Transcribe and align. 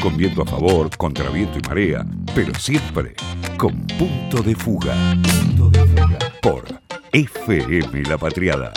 con 0.00 0.16
viento 0.16 0.42
a 0.42 0.46
favor, 0.46 0.88
contra 0.96 1.28
viento 1.28 1.58
y 1.58 1.68
marea, 1.68 2.04
pero 2.34 2.54
siempre 2.54 3.14
con 3.58 3.86
punto 3.98 4.42
de 4.42 4.54
fuga. 4.54 4.94
Punto 5.22 5.68
de 5.70 5.86
fuga. 5.86 6.18
Por 6.40 6.64
FM 7.12 8.02
La 8.04 8.16
Patriada. 8.16 8.72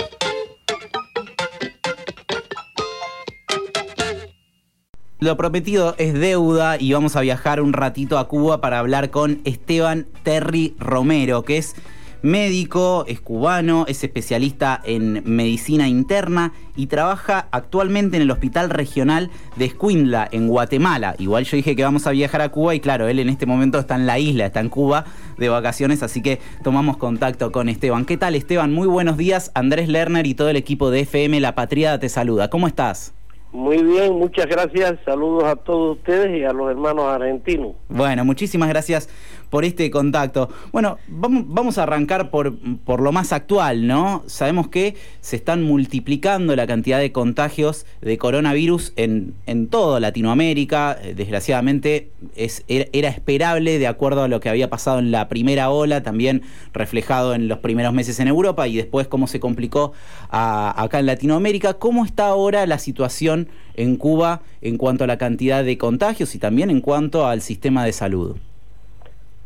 Lo 5.19 5.37
prometido 5.37 5.95
es 5.97 6.13
deuda 6.13 6.77
y 6.77 6.91
vamos 6.91 7.15
a 7.15 7.21
viajar 7.21 7.61
un 7.61 7.71
ratito 7.71 8.17
a 8.17 8.27
Cuba 8.27 8.59
para 8.59 8.79
hablar 8.79 9.09
con 9.09 9.39
Esteban 9.45 10.05
Terry 10.23 10.75
Romero, 10.79 11.43
que 11.43 11.57
es 11.57 11.75
médico, 12.23 13.03
es 13.07 13.19
cubano, 13.19 13.85
es 13.87 14.03
especialista 14.03 14.81
en 14.83 15.21
medicina 15.25 15.87
interna 15.87 16.53
y 16.75 16.87
trabaja 16.87 17.47
actualmente 17.51 18.15
en 18.15 18.23
el 18.23 18.31
Hospital 18.31 18.69
Regional 18.69 19.29
de 19.57 19.65
Escuintla, 19.65 20.27
en 20.31 20.47
Guatemala. 20.47 21.15
Igual 21.19 21.43
yo 21.43 21.57
dije 21.57 21.75
que 21.75 21.83
vamos 21.83 22.07
a 22.07 22.11
viajar 22.11 22.41
a 22.41 22.49
Cuba 22.49 22.73
y 22.73 22.79
claro, 22.79 23.07
él 23.07 23.19
en 23.19 23.29
este 23.29 23.45
momento 23.45 23.77
está 23.77 23.95
en 23.95 24.07
la 24.07 24.17
isla, 24.17 24.47
está 24.47 24.61
en 24.61 24.69
Cuba 24.69 25.05
de 25.37 25.49
vacaciones, 25.49 26.01
así 26.01 26.21
que 26.21 26.39
tomamos 26.63 26.97
contacto 26.97 27.51
con 27.51 27.67
Esteban. 27.67 28.05
¿Qué 28.05 28.17
tal 28.17 28.35
Esteban? 28.35 28.73
Muy 28.73 28.87
buenos 28.87 29.17
días. 29.17 29.51
Andrés 29.53 29.89
Lerner 29.89 30.25
y 30.25 30.33
todo 30.33 30.49
el 30.49 30.55
equipo 30.55 30.89
de 30.89 31.01
FM 31.01 31.41
La 31.41 31.55
Patriada 31.55 31.99
te 31.99 32.07
saluda. 32.07 32.49
¿Cómo 32.49 32.67
estás? 32.67 33.13
Muy 33.53 33.83
bien, 33.83 34.13
muchas 34.13 34.47
gracias. 34.47 34.95
Saludos 35.05 35.43
a 35.43 35.55
todos 35.55 35.97
ustedes 35.97 36.39
y 36.39 36.43
a 36.43 36.51
los 36.51 36.71
hermanos 36.71 37.05
argentinos. 37.05 37.73
Bueno, 37.87 38.25
muchísimas 38.25 38.67
gracias 38.67 39.07
por 39.53 39.65
este 39.65 39.91
contacto. 39.91 40.49
Bueno, 40.71 40.97
vamos, 41.07 41.77
a 41.77 41.83
arrancar 41.83 42.31
por, 42.31 42.57
por 42.79 43.01
lo 43.01 43.11
más 43.11 43.31
actual, 43.31 43.85
¿no? 43.85 44.23
Sabemos 44.25 44.69
que 44.69 44.95
se 45.21 45.35
están 45.35 45.61
multiplicando 45.61 46.55
la 46.55 46.65
cantidad 46.65 46.97
de 46.97 47.11
contagios 47.11 47.85
de 48.01 48.17
coronavirus 48.17 48.93
en, 48.95 49.35
en 49.45 49.67
toda 49.67 49.99
Latinoamérica. 49.99 50.97
Eh, 51.03 51.13
desgraciadamente 51.13 52.09
es, 52.35 52.63
era 52.67 53.09
esperable 53.09 53.77
de 53.77 53.85
acuerdo 53.85 54.23
a 54.23 54.27
lo 54.27 54.39
que 54.39 54.49
había 54.49 54.71
pasado 54.71 54.97
en 54.97 55.11
la 55.11 55.29
primera 55.29 55.69
ola, 55.69 56.01
también 56.01 56.41
reflejado 56.73 57.35
en 57.35 57.47
los 57.47 57.59
primeros 57.59 57.93
meses 57.93 58.19
en 58.19 58.29
Europa 58.29 58.67
y 58.67 58.77
después 58.77 59.07
cómo 59.07 59.27
se 59.27 59.39
complicó 59.39 59.93
acá 60.31 60.97
en 60.97 61.05
Latinoamérica. 61.05 61.75
¿Cómo 61.75 62.05
está 62.05 62.25
ahora 62.25 62.65
la 62.65 62.79
situación 62.79 63.49
en 63.75 63.97
Cuba 63.97 64.41
en 64.63 64.79
cuanto 64.79 65.03
a 65.03 65.07
la 65.07 65.19
cantidad 65.19 65.63
de 65.63 65.77
contagios 65.77 66.33
y 66.33 66.39
también 66.39 66.71
en 66.71 66.81
cuanto 66.81 67.27
al 67.27 67.43
sistema 67.43 67.85
de 67.85 67.93
salud? 67.93 68.35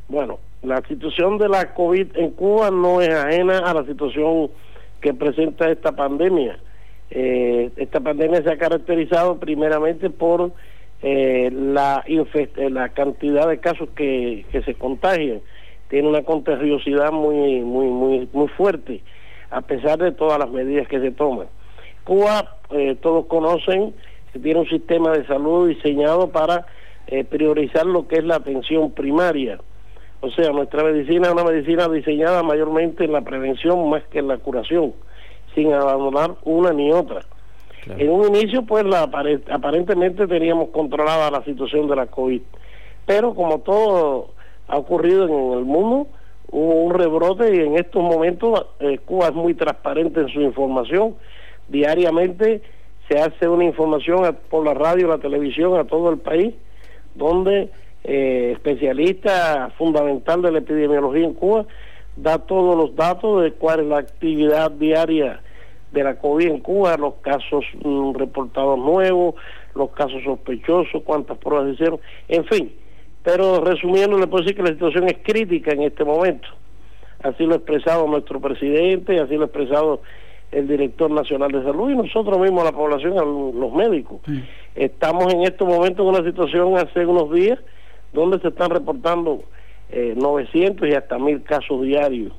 Bueno, 0.09 0.39
la 0.63 0.81
situación 0.87 1.37
de 1.37 1.49
la 1.49 1.73
COVID 1.73 2.15
en 2.15 2.31
Cuba 2.31 2.71
no 2.71 3.01
es 3.01 3.09
ajena 3.09 3.59
a 3.59 3.73
la 3.73 3.83
situación 3.83 4.49
que 5.01 5.13
presenta 5.13 5.69
esta 5.69 5.91
pandemia. 5.91 6.57
Eh, 7.11 7.71
esta 7.75 7.99
pandemia 7.99 8.41
se 8.41 8.51
ha 8.51 8.57
caracterizado 8.57 9.37
primeramente 9.37 10.09
por 10.09 10.53
eh, 11.01 11.49
la, 11.51 12.05
eh, 12.07 12.69
la 12.69 12.89
cantidad 12.89 13.49
de 13.49 13.59
casos 13.59 13.89
que, 13.97 14.45
se 14.51 14.75
contagian. 14.75 15.41
Tiene 15.89 16.07
una 16.07 16.23
contagiosidad 16.23 17.11
muy, 17.11 17.59
muy, 17.59 17.87
muy, 17.87 18.29
muy 18.31 18.47
fuerte, 18.47 19.01
a 19.49 19.59
pesar 19.59 19.99
de 19.99 20.13
todas 20.13 20.39
las 20.39 20.49
medidas 20.49 20.87
que 20.87 21.01
se 21.01 21.11
toman. 21.11 21.47
Cuba, 22.05 22.57
todos 23.01 23.25
conocen, 23.25 23.93
tiene 24.41 24.61
un 24.61 24.69
sistema 24.69 25.11
de 25.11 25.25
salud 25.27 25.67
diseñado 25.67 26.29
para 26.29 26.65
priorizar 27.29 27.85
lo 27.85 28.07
que 28.07 28.17
es 28.17 28.23
la 28.23 28.35
atención 28.35 28.91
primaria 28.91 29.59
o 30.21 30.31
sea, 30.31 30.51
nuestra 30.51 30.83
medicina 30.83 31.27
es 31.27 31.33
una 31.33 31.43
medicina 31.43 31.87
diseñada 31.87 32.41
mayormente 32.43 33.05
en 33.05 33.11
la 33.11 33.21
prevención 33.21 33.89
más 33.89 34.03
que 34.05 34.19
en 34.19 34.27
la 34.27 34.37
curación, 34.37 34.93
sin 35.53 35.73
abandonar 35.73 36.35
una 36.43 36.73
ni 36.73 36.91
otra. 36.91 37.21
En 37.97 38.09
un 38.09 38.35
inicio, 38.35 38.63
pues, 38.63 38.83
la, 38.83 39.03
aparentemente 39.03 40.27
teníamos 40.27 40.69
controlada 40.69 41.31
la 41.31 41.43
situación 41.43 41.87
de 41.87 41.95
la 41.95 42.07
COVID, 42.07 42.41
pero 43.05 43.33
como 43.33 43.59
todo 43.59 44.31
ha 44.67 44.77
ocurrido 44.77 45.25
en 45.25 45.57
el 45.59 45.65
mundo, 45.65 46.07
hubo 46.51 46.83
un 46.83 46.93
rebrote 46.93 47.55
y 47.55 47.59
en 47.59 47.77
estos 47.77 48.03
momentos 48.03 48.65
eh, 48.79 48.97
Cuba 49.05 49.27
es 49.27 49.33
muy 49.33 49.53
transparente 49.53 50.21
en 50.21 50.29
su 50.29 50.41
información. 50.41 51.15
Diariamente 51.69 52.61
se 53.07 53.19
hace 53.19 53.47
una 53.47 53.63
información 53.63 54.37
por 54.49 54.65
la 54.65 54.73
radio, 54.73 55.07
la 55.07 55.19
televisión 55.19 55.77
a 55.77 55.85
todo 55.85 56.09
el 56.09 56.17
país, 56.17 56.53
donde 57.15 57.69
eh, 58.03 58.51
especialista 58.53 59.71
fundamental 59.77 60.41
de 60.41 60.51
la 60.51 60.59
epidemiología 60.59 61.25
en 61.25 61.33
Cuba, 61.33 61.65
da 62.15 62.39
todos 62.39 62.75
los 62.77 62.95
datos 62.95 63.43
de 63.43 63.51
cuál 63.53 63.81
es 63.81 63.85
la 63.87 63.99
actividad 63.99 64.71
diaria 64.71 65.41
de 65.91 66.03
la 66.03 66.17
COVID 66.17 66.47
en 66.47 66.59
Cuba, 66.59 66.97
los 66.97 67.15
casos 67.15 67.63
mm, 67.83 68.13
reportados 68.13 68.77
nuevos, 68.77 69.35
los 69.75 69.91
casos 69.91 70.23
sospechosos, 70.23 71.03
cuántas 71.03 71.37
pruebas 71.37 71.73
hicieron, 71.73 71.99
en 72.27 72.45
fin. 72.45 72.73
Pero 73.23 73.61
resumiendo, 73.61 74.17
le 74.17 74.27
puedo 74.27 74.43
decir 74.43 74.55
que 74.55 74.63
la 74.63 74.73
situación 74.73 75.07
es 75.07 75.17
crítica 75.23 75.71
en 75.71 75.83
este 75.83 76.03
momento. 76.03 76.47
Así 77.23 77.45
lo 77.45 77.53
ha 77.53 77.57
expresado 77.57 78.07
nuestro 78.07 78.39
presidente, 78.39 79.19
así 79.19 79.35
lo 79.35 79.43
ha 79.43 79.45
expresado 79.45 80.01
el 80.51 80.67
director 80.67 81.11
nacional 81.11 81.51
de 81.51 81.63
salud 81.63 81.89
y 81.89 81.95
nosotros 81.95 82.39
mismos, 82.39 82.63
la 82.63 82.71
población, 82.71 83.15
los 83.59 83.73
médicos. 83.73 84.21
Estamos 84.75 85.33
en 85.33 85.43
este 85.43 85.63
momento 85.63 86.03
en 86.03 86.09
una 86.09 86.23
situación 86.23 86.77
hace 86.77 87.05
unos 87.05 87.31
días 87.33 87.59
donde 88.17 88.39
se 88.39 88.49
están 88.49 88.71
reportando 88.71 89.43
900 89.91 90.87
eh, 90.87 90.91
y 90.91 90.95
hasta 90.95 91.17
1000 91.17 91.43
casos 91.43 91.81
diarios. 91.83 92.33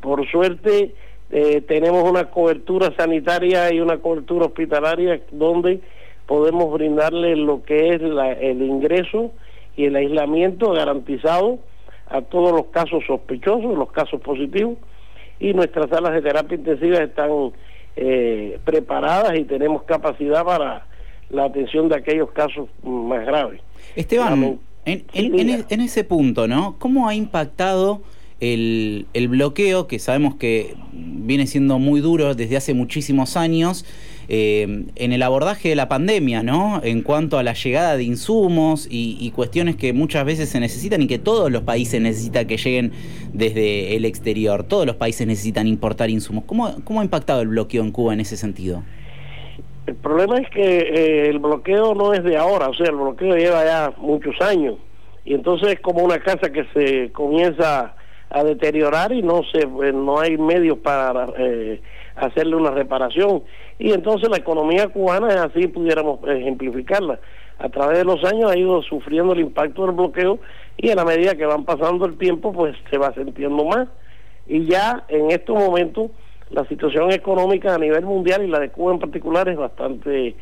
Por 0.00 0.26
suerte, 0.30 0.94
eh, 1.30 1.60
tenemos 1.62 2.08
una 2.08 2.30
cobertura 2.30 2.94
sanitaria 2.96 3.72
y 3.72 3.80
una 3.80 3.98
cobertura 3.98 4.46
hospitalaria 4.46 5.20
donde 5.32 5.80
podemos 6.26 6.72
brindarle 6.72 7.36
lo 7.36 7.62
que 7.62 7.94
es 7.94 8.00
el 8.00 8.62
ingreso 8.62 9.32
y 9.76 9.86
el 9.86 9.96
aislamiento 9.96 10.72
garantizado 10.72 11.58
a 12.08 12.22
todos 12.22 12.52
los 12.52 12.66
casos 12.66 13.04
sospechosos, 13.06 13.76
los 13.76 13.90
casos 13.92 14.20
positivos, 14.20 14.78
y 15.38 15.52
nuestras 15.52 15.90
salas 15.90 16.12
de 16.12 16.22
terapia 16.22 16.56
intensiva 16.56 16.98
están 16.98 17.52
eh, 17.96 18.58
preparadas 18.64 19.38
y 19.38 19.44
tenemos 19.44 19.82
capacidad 19.82 20.44
para 20.44 20.86
la 21.30 21.44
atención 21.44 21.88
de 21.88 21.96
aquellos 21.96 22.30
casos 22.32 22.68
más 22.82 23.24
graves. 23.24 23.60
Esteban, 23.96 24.58
en, 24.84 25.04
en, 25.12 25.80
ese 25.80 26.04
punto, 26.04 26.48
¿no? 26.48 26.76
¿Cómo 26.78 27.08
ha 27.08 27.14
impactado 27.14 28.02
el, 28.40 29.06
el, 29.12 29.28
bloqueo, 29.28 29.86
que 29.86 29.98
sabemos 29.98 30.34
que 30.36 30.74
viene 30.92 31.46
siendo 31.46 31.78
muy 31.78 32.00
duro 32.00 32.34
desde 32.34 32.56
hace 32.56 32.72
muchísimos 32.74 33.36
años, 33.36 33.84
eh, 34.28 34.84
en 34.94 35.12
el 35.12 35.22
abordaje 35.22 35.70
de 35.70 35.74
la 35.74 35.88
pandemia, 35.88 36.42
¿no? 36.42 36.80
En 36.82 37.02
cuanto 37.02 37.36
a 37.38 37.42
la 37.42 37.52
llegada 37.52 37.96
de 37.96 38.04
insumos 38.04 38.86
y, 38.88 39.16
y, 39.20 39.32
cuestiones 39.32 39.76
que 39.76 39.92
muchas 39.92 40.24
veces 40.24 40.48
se 40.48 40.60
necesitan 40.60 41.02
y 41.02 41.08
que 41.08 41.18
todos 41.18 41.50
los 41.50 41.62
países 41.62 42.00
necesitan 42.00 42.46
que 42.46 42.56
lleguen 42.56 42.92
desde 43.32 43.96
el 43.96 44.04
exterior. 44.04 44.62
Todos 44.62 44.86
los 44.86 44.96
países 44.96 45.26
necesitan 45.26 45.66
importar 45.66 46.10
insumos. 46.10 46.44
¿Cómo, 46.44 46.76
cómo 46.84 47.00
ha 47.00 47.04
impactado 47.04 47.42
el 47.42 47.48
bloqueo 47.48 47.82
en 47.82 47.90
Cuba 47.90 48.14
en 48.14 48.20
ese 48.20 48.36
sentido? 48.36 48.84
El 49.90 49.96
problema 49.96 50.36
es 50.36 50.48
que 50.50 50.78
eh, 50.78 51.28
el 51.30 51.40
bloqueo 51.40 51.96
no 51.96 52.12
es 52.12 52.22
de 52.22 52.36
ahora, 52.36 52.68
o 52.68 52.74
sea, 52.74 52.86
el 52.86 52.94
bloqueo 52.94 53.34
lleva 53.34 53.64
ya 53.64 53.92
muchos 53.96 54.40
años. 54.40 54.76
Y 55.24 55.34
entonces 55.34 55.72
es 55.72 55.80
como 55.80 56.04
una 56.04 56.20
casa 56.20 56.52
que 56.52 56.64
se 56.72 57.10
comienza 57.10 57.96
a 58.30 58.44
deteriorar 58.44 59.10
y 59.10 59.20
no 59.22 59.42
se 59.50 59.62
eh, 59.62 59.92
no 59.92 60.20
hay 60.20 60.38
medios 60.38 60.78
para 60.78 61.26
eh, 61.36 61.82
hacerle 62.14 62.54
una 62.54 62.70
reparación. 62.70 63.42
Y 63.80 63.90
entonces 63.90 64.30
la 64.30 64.36
economía 64.36 64.86
cubana 64.86 65.42
así 65.42 65.66
pudiéramos 65.66 66.20
ejemplificarla. 66.24 67.18
A 67.58 67.68
través 67.70 67.98
de 67.98 68.04
los 68.04 68.22
años 68.22 68.48
ha 68.52 68.56
ido 68.56 68.82
sufriendo 68.82 69.32
el 69.32 69.40
impacto 69.40 69.86
del 69.86 69.96
bloqueo 69.96 70.38
y 70.76 70.90
a 70.90 70.94
la 70.94 71.04
medida 71.04 71.34
que 71.34 71.46
van 71.46 71.64
pasando 71.64 72.06
el 72.06 72.16
tiempo 72.16 72.52
pues 72.52 72.76
se 72.92 72.96
va 72.96 73.12
sintiendo 73.14 73.64
más. 73.64 73.88
Y 74.46 74.66
ya 74.66 75.02
en 75.08 75.32
estos 75.32 75.56
momentos 75.56 76.12
la 76.50 76.64
situación 76.66 77.12
económica 77.12 77.74
a 77.74 77.78
nivel 77.78 78.04
mundial 78.04 78.42
y 78.42 78.48
la 78.48 78.58
de 78.58 78.70
Cuba 78.70 78.92
en 78.92 78.98
particular 78.98 79.48
es 79.48 79.56
bastante 79.56 80.34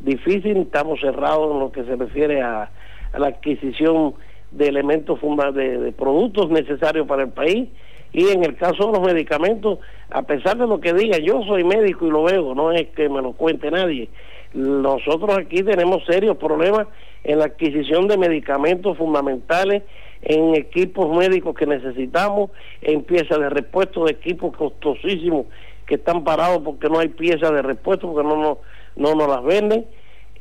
difícil. 0.00 0.58
Estamos 0.58 1.00
cerrados 1.00 1.52
en 1.52 1.60
lo 1.60 1.72
que 1.72 1.84
se 1.84 1.96
refiere 1.96 2.42
a, 2.42 2.70
la 3.18 3.28
adquisición 3.28 4.14
de 4.50 4.68
elementos 4.68 5.18
de, 5.54 5.78
de 5.78 5.92
productos 5.92 6.50
necesarios 6.50 7.06
para 7.06 7.22
el 7.22 7.30
país 7.30 7.68
y 8.12 8.28
en 8.28 8.44
el 8.44 8.56
caso 8.56 8.86
de 8.86 8.92
los 8.92 9.00
medicamentos, 9.00 9.78
a 10.10 10.22
pesar 10.22 10.56
de 10.56 10.66
lo 10.66 10.80
que 10.80 10.92
diga, 10.92 11.18
yo 11.18 11.42
soy 11.46 11.64
médico 11.64 12.06
y 12.06 12.10
lo 12.10 12.24
veo, 12.24 12.54
no 12.54 12.72
es 12.72 12.88
que 12.88 13.08
me 13.08 13.20
lo 13.20 13.32
cuente 13.32 13.70
nadie. 13.70 14.08
Nosotros 14.54 15.36
aquí 15.36 15.62
tenemos 15.62 16.04
serios 16.06 16.36
problemas 16.36 16.86
en 17.24 17.40
la 17.40 17.46
adquisición 17.46 18.08
de 18.08 18.16
medicamentos 18.16 18.96
fundamentales, 18.96 19.82
en 20.28 20.56
equipos 20.56 21.16
médicos 21.16 21.54
que 21.54 21.66
necesitamos, 21.66 22.50
en 22.82 23.04
piezas 23.04 23.38
de 23.38 23.48
repuesto 23.48 24.04
de 24.04 24.12
equipos 24.12 24.56
costosísimos 24.56 25.46
que 25.86 25.94
están 25.94 26.24
parados 26.24 26.62
porque 26.64 26.88
no 26.88 26.98
hay 26.98 27.08
piezas 27.08 27.52
de 27.52 27.62
repuesto, 27.62 28.12
porque 28.12 28.26
no, 28.28 28.36
no, 28.36 28.58
no 28.96 29.14
nos 29.14 29.28
las 29.28 29.44
venden. 29.44 29.86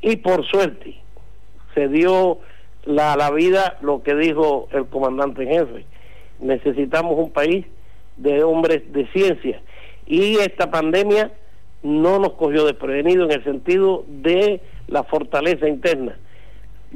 Y 0.02 0.16
por 0.18 0.44
suerte 0.48 0.98
se 1.76 1.88
dio 1.88 2.40
la, 2.86 3.16
la 3.16 3.30
vida 3.30 3.78
lo 3.82 4.02
que 4.02 4.16
dijo 4.16 4.68
el 4.72 4.88
comandante 4.88 5.44
en 5.44 5.50
jefe. 5.50 5.86
Necesitamos 6.40 7.14
un 7.18 7.32
país 7.32 7.66
de 8.18 8.44
hombres 8.44 8.92
de 8.92 9.06
ciencia. 9.12 9.62
Y 10.08 10.38
esta 10.38 10.72
pandemia 10.72 11.32
no 11.84 12.18
nos 12.18 12.34
cogió 12.34 12.66
desprevenido 12.66 13.26
en 13.26 13.34
el 13.34 13.44
sentido 13.44 14.04
de 14.08 14.62
la 14.88 15.04
fortaleza 15.04 15.68
interna 15.68 16.18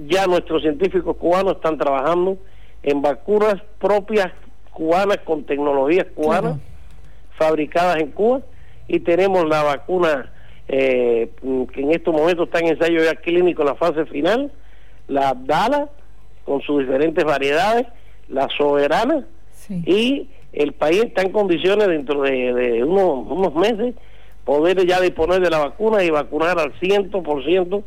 ya 0.07 0.27
nuestros 0.27 0.61
científicos 0.61 1.17
cubanos 1.17 1.55
están 1.55 1.77
trabajando 1.77 2.37
en 2.83 3.01
vacunas 3.01 3.55
propias 3.79 4.31
cubanas 4.71 5.17
con 5.25 5.43
tecnologías 5.43 6.07
cubanas 6.15 6.57
fabricadas 7.37 7.97
en 7.97 8.11
Cuba 8.11 8.41
y 8.87 8.99
tenemos 8.99 9.47
la 9.47 9.63
vacuna 9.63 10.31
eh, 10.67 11.29
que 11.73 11.81
en 11.81 11.91
estos 11.91 12.13
momentos 12.13 12.47
está 12.47 12.59
en 12.59 12.67
ensayo 12.67 13.03
ya 13.03 13.15
clínico 13.15 13.61
en 13.61 13.67
la 13.69 13.75
fase 13.75 14.05
final, 14.05 14.51
la 15.07 15.29
Abdala 15.29 15.89
con 16.45 16.61
sus 16.61 16.79
diferentes 16.79 17.23
variedades, 17.23 17.87
la 18.27 18.47
Soberana 18.57 19.25
y 19.69 20.29
el 20.53 20.73
país 20.73 21.03
está 21.03 21.21
en 21.21 21.31
condiciones 21.31 21.87
dentro 21.87 22.21
de, 22.21 22.83
unos, 22.83 23.27
unos 23.27 23.53
meses 23.55 23.95
poder 24.45 24.85
ya 24.87 24.99
disponer 24.99 25.41
de 25.41 25.49
la 25.49 25.59
vacuna 25.59 26.03
y 26.03 26.09
vacunar 26.09 26.57
al 26.59 26.73
100% 26.79 27.83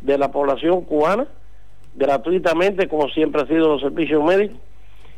de 0.00 0.18
la 0.18 0.30
población 0.30 0.82
cubana 0.82 1.26
gratuitamente 1.94 2.88
como 2.88 3.08
siempre 3.08 3.42
ha 3.42 3.46
sido 3.46 3.68
los 3.68 3.80
servicios 3.80 4.22
médicos 4.22 4.58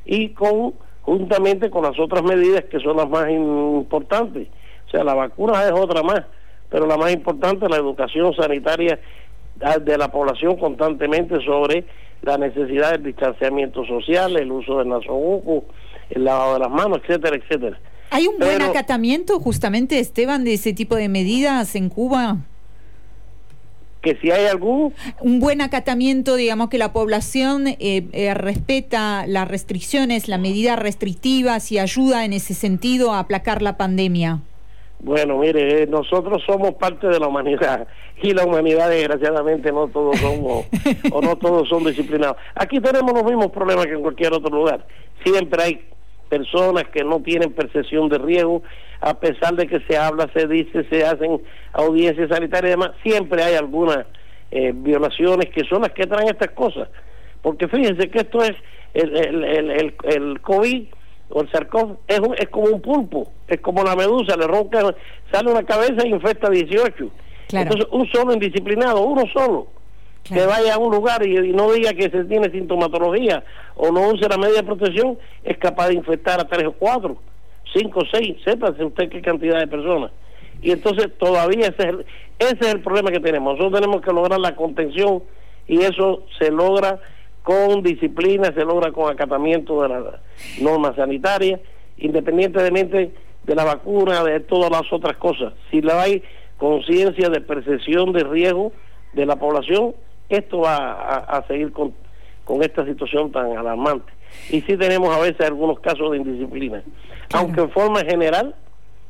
y 0.05 0.31
con 0.31 0.75
juntamente 1.03 1.71
con 1.71 1.85
las 1.85 1.99
otras 1.99 2.23
medidas 2.25 2.65
que 2.65 2.81
son 2.81 2.97
las 2.97 3.09
más 3.09 3.31
importantes. 3.31 4.49
O 4.87 4.91
sea, 4.91 5.05
la 5.05 5.15
vacuna 5.15 5.65
es 5.65 5.73
otra 5.73 6.03
más, 6.03 6.23
pero 6.69 6.87
la 6.87 6.97
más 6.97 7.13
importante 7.13 7.65
es 7.65 7.71
la 7.71 7.77
educación 7.77 8.35
sanitaria 8.35 8.99
de 9.83 9.99
la 9.99 10.11
población 10.11 10.57
constantemente 10.57 11.41
sobre 11.45 11.85
la 12.23 12.37
necesidad 12.39 12.93
del 12.93 13.05
distanciamiento 13.05 13.85
social, 13.87 14.37
el 14.37 14.51
uso 14.51 14.79
del 14.79 14.89
nasobuco, 14.89 15.65
el 16.11 16.25
lavado 16.25 16.55
de 16.55 16.61
las 16.61 16.71
manos, 16.71 17.01
etcétera, 17.05 17.37
etcétera. 17.37 17.79
¿Hay 18.11 18.27
un 18.27 18.39
buen 18.39 18.63
acatamiento 18.63 19.39
justamente, 19.41 19.99
Esteban, 19.99 20.45
de 20.45 20.55
ese 20.55 20.73
tipo 20.73 20.97
de 20.97 21.09
medidas 21.09 21.75
en 21.77 21.89
Cuba? 21.89 22.39
Que 24.07 24.17
si 24.21 24.31
hay 24.31 24.47
algún... 24.47 24.95
Un 25.21 25.41
buen 25.41 25.61
acatamiento, 25.61 26.37
digamos 26.37 26.69
que 26.69 26.79
la 26.79 26.93
población 26.93 27.67
eh, 27.67 27.77
eh, 28.13 28.35
respeta 28.35 29.27
las 29.27 29.49
restricciones, 29.49 30.29
las 30.29 30.39
medidas 30.39 30.79
restrictivas 30.79 31.73
y 31.73 31.81
ayuda 31.81 32.25
en 32.25 32.33
ese 32.33 32.55
sentido 32.55 33.13
a 33.13 33.19
aplacar 33.19 33.63
la 33.63 33.77
pandemia. 33.77 34.43
Bueno, 35.01 35.39
mire, 35.39 35.83
eh, 35.83 35.87
nosotros 35.89 36.41
somos 36.47 36.75
parte 36.75 37.09
de 37.09 37.19
la 37.19 37.27
humanidad 37.27 37.89
y 38.23 38.33
la 38.33 38.45
humanidad 38.45 38.89
desgraciadamente 38.91 39.73
no 39.73 39.89
todos 39.89 40.17
somos 40.19 40.67
o 41.13 41.21
no 41.21 41.37
todos 41.37 41.69
son 41.69 41.83
disciplinados. 41.83 42.37
Aquí 42.55 42.79
tenemos 42.81 43.13
los 43.13 43.25
mismos 43.25 43.49
problemas 43.49 43.87
que 43.87 43.95
en 43.95 44.03
cualquier 44.03 44.33
otro 44.33 44.57
lugar. 44.57 44.87
Siempre 45.25 45.63
hay 45.63 45.85
personas 46.29 46.85
que 46.93 47.05
no 47.05 47.21
tienen 47.21 47.53
percepción 47.53 48.09
de 48.09 48.19
riesgo, 48.19 48.63
a 49.01 49.15
pesar 49.15 49.55
de 49.55 49.67
que 49.67 49.81
se 49.81 49.97
habla, 49.97 50.29
se 50.35 50.47
dice, 50.47 50.85
se 50.91 51.05
hacen 51.05 51.43
audiencias 51.73 52.29
sanitarias 52.29 52.69
y 52.69 52.81
demás, 52.81 52.91
siempre 53.03 53.43
hay 53.43 53.55
algunas 53.55 54.07
eh, 54.51 54.73
violaciones 54.75 55.51
que 55.51 55.65
son 55.65 55.83
las 55.83 55.93
que 55.93 56.07
traen 56.07 56.29
estas 56.29 56.51
cosas. 56.51 56.89
Porque 57.43 57.69
fíjense 57.69 58.09
que 58.11 58.19
esto 58.19 58.43
es 58.43 58.55
el, 58.95 59.17
el, 59.17 59.45
el, 59.45 59.95
el, 60.05 60.41
COVID 60.41 60.87
o 61.29 61.43
el 61.43 61.51
sarcófago, 61.51 62.01
es, 62.09 62.21
es 62.39 62.49
como 62.49 62.67
un 62.67 62.81
pulpo, 62.81 63.31
es 63.49 63.61
como 63.61 63.85
la 63.85 63.95
medusa, 63.95 64.37
le 64.37 64.47
ronca, 64.47 64.95
sale 65.31 65.51
una 65.51 65.65
cabeza 65.65 66.03
e 66.05 66.09
infecta 66.09 66.49
18. 66.49 67.11
Entonces, 67.53 67.87
un 67.93 68.07
solo 68.09 68.33
indisciplinado, 68.33 69.03
uno 69.03 69.25
solo 69.33 69.76
que 70.29 70.47
vaya 70.47 70.75
a 70.75 70.79
un 70.79 70.95
lugar 70.95 71.27
y, 71.27 71.53
no 71.53 71.73
diga 71.73 71.93
que 71.93 72.11
se 72.11 72.25
tiene 72.25 72.51
sintomatología 72.51 73.45
o 73.75 73.91
no 73.91 74.09
use 74.09 74.29
la 74.29 74.39
media 74.39 74.57
de 74.57 74.63
protección, 74.63 75.19
es 75.45 75.59
capaz 75.59 75.89
de 75.89 75.95
infectar 75.95 76.41
a 76.41 76.49
tres 76.49 76.67
o 76.67 76.73
cuatro, 76.73 77.17
cinco 77.73 78.01
o 78.01 78.07
seis, 78.11 78.37
sépase 78.45 78.85
usted 78.85 79.09
qué 79.09 79.21
cantidad 79.21 79.59
de 79.59 79.67
personas. 79.67 80.11
Y 80.63 80.71
entonces 80.71 81.09
todavía 81.19 81.69
ese 81.69 81.83
es, 81.83 81.89
el, 81.89 82.07
ese 82.39 82.61
es 82.61 82.75
el 82.75 82.81
problema 82.81 83.11
que 83.11 83.21
tenemos. 83.21 83.59
Nosotros 83.59 83.81
tenemos 83.81 84.03
que 84.03 84.13
lograr 84.13 84.41
la 84.41 84.57
contención 84.57 85.23
y 85.69 85.83
eso 85.83 86.25
se 86.39 86.51
logra 86.51 87.01
con 87.43 87.83
disciplina, 87.83 88.53
se 88.55 88.65
logra 88.65 88.91
con 88.91 89.13
acatamiento 89.13 89.83
de 89.83 89.89
las 89.89 90.05
normas 90.61 90.97
sanitarias, 90.97 91.61
independientemente 91.99 93.13
de 93.45 93.55
la 93.55 93.65
vacuna, 93.65 94.25
de 94.25 94.41
todas 94.41 94.71
las 94.71 94.93
otras 94.93 95.17
cosas. 95.17 95.53
Si 95.71 95.81
le 95.81 95.93
hay 95.93 96.23
conciencia 96.57 97.29
de 97.29 97.41
percepción 97.41 98.13
de 98.13 98.25
riesgo 98.25 98.73
de 99.13 99.27
la 99.27 99.37
población, 99.37 99.95
esto 100.29 100.61
va 100.61 100.77
a, 101.19 101.47
seguir 101.47 101.73
con, 101.73 101.95
con, 102.45 102.63
esta 102.63 102.85
situación 102.85 103.31
tan 103.33 103.57
alarmante. 103.57 104.13
Y 104.51 104.61
sí 104.63 104.77
tenemos 104.77 105.15
a 105.15 105.21
veces 105.21 105.47
algunos 105.47 105.81
casos 105.81 106.11
de 106.11 106.19
indisciplina, 106.19 106.83
aunque 107.33 107.61
en 107.61 107.71
forma 107.71 108.01
general 108.01 108.55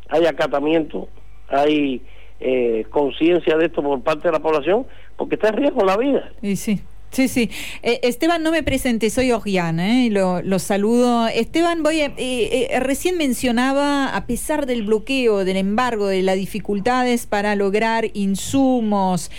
hay 0.08 0.26
acatamiento, 0.26 1.08
hay 1.48 2.02
eh, 2.40 2.84
conciencia 2.90 3.56
de 3.56 3.66
esto 3.66 3.82
por 3.82 4.02
parte 4.02 4.28
de 4.28 4.32
la 4.32 4.40
población, 4.40 4.86
porque 5.16 5.36
está 5.36 5.48
en 5.48 5.56
riesgo 5.56 5.84
la 5.84 5.96
vida. 5.96 6.30
Y 6.42 6.56
sí. 6.56 6.82
Sí, 7.10 7.28
sí. 7.28 7.50
Eh, 7.82 8.00
Esteban, 8.02 8.42
no 8.42 8.50
me 8.50 8.62
presente, 8.62 9.08
soy 9.10 9.32
Oriana, 9.32 10.04
¿eh? 10.04 10.10
lo, 10.10 10.58
saludo. 10.58 11.28
Esteban, 11.28 11.82
voy 11.82 12.02
a, 12.02 12.06
eh, 12.06 12.68
eh, 12.70 12.80
recién 12.80 13.16
mencionaba, 13.16 14.14
a 14.14 14.26
pesar 14.26 14.66
del 14.66 14.82
bloqueo, 14.82 15.44
del 15.44 15.56
embargo, 15.56 16.08
de 16.08 16.22
las 16.22 16.36
dificultades 16.36 17.26
para 17.26 17.54
lograr 17.54 18.10
insumos, 18.12 19.30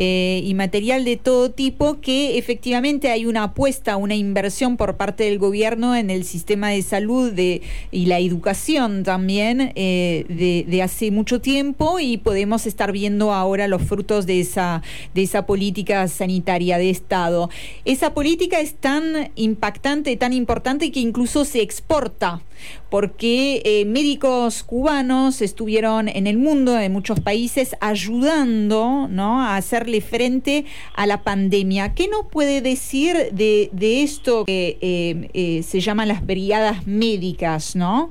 eh, 0.00 0.42
y 0.44 0.54
material 0.54 1.04
de 1.04 1.16
todo 1.16 1.50
tipo, 1.50 2.00
que 2.00 2.38
efectivamente 2.38 3.10
hay 3.10 3.26
una 3.26 3.42
apuesta, 3.42 3.96
una 3.96 4.14
inversión 4.14 4.76
por 4.76 4.96
parte 4.96 5.24
del 5.24 5.40
gobierno 5.40 5.96
en 5.96 6.08
el 6.08 6.22
sistema 6.22 6.70
de 6.70 6.82
salud 6.82 7.32
de, 7.32 7.62
y 7.90 8.06
la 8.06 8.20
educación 8.20 9.02
también 9.02 9.72
eh, 9.74 10.24
de, 10.28 10.64
de, 10.68 10.82
hace 10.84 11.10
mucho 11.10 11.40
tiempo 11.40 11.98
y 11.98 12.16
podemos 12.16 12.64
estar 12.64 12.92
viendo 12.92 13.32
ahora 13.32 13.66
los 13.66 13.82
frutos 13.82 14.24
de 14.24 14.38
esa, 14.38 14.82
de 15.14 15.24
esa 15.24 15.46
política 15.46 16.06
sanitaria 16.06 16.78
de 16.78 16.90
Estado. 16.90 17.50
Esa 17.84 18.14
política 18.14 18.60
es 18.60 18.74
tan 18.76 19.32
impactante, 19.34 20.16
tan 20.16 20.32
importante 20.32 20.92
que 20.92 21.00
incluso 21.00 21.44
se 21.44 21.60
exporta 21.60 22.40
porque 22.90 23.60
eh, 23.64 23.84
médicos 23.84 24.62
cubanos 24.62 25.42
estuvieron 25.42 26.08
en 26.08 26.26
el 26.26 26.38
mundo, 26.38 26.78
en 26.78 26.92
muchos 26.92 27.20
países, 27.20 27.76
ayudando 27.80 29.08
¿no? 29.10 29.42
a 29.42 29.56
hacerle 29.56 30.00
frente 30.00 30.64
a 30.94 31.06
la 31.06 31.22
pandemia. 31.22 31.94
¿Qué 31.94 32.08
nos 32.08 32.26
puede 32.26 32.62
decir 32.62 33.14
de, 33.32 33.68
de 33.72 34.02
esto 34.02 34.44
que 34.46 34.78
eh, 34.80 35.28
eh, 35.34 35.62
se 35.62 35.80
llaman 35.80 36.08
las 36.08 36.24
brigadas 36.24 36.86
médicas? 36.86 37.76
¿no? 37.76 38.10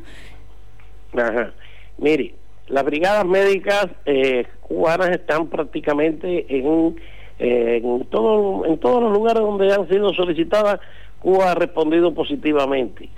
Ajá. 1.14 1.54
Mire, 1.98 2.36
las 2.68 2.84
brigadas 2.84 3.26
médicas 3.26 3.88
cubanas 4.62 5.10
están 5.10 5.48
prácticamente 5.48 6.46
en, 6.50 6.96
en, 7.40 8.06
todo, 8.06 8.66
en 8.66 8.78
todos 8.78 9.02
los 9.02 9.14
lugares 9.14 9.42
donde 9.42 9.74
han 9.74 9.88
sido 9.90 10.14
solicitadas, 10.14 10.80
Cuba 11.20 11.52
ha 11.52 11.56
respondido 11.56 12.14
positivamente. 12.14 13.10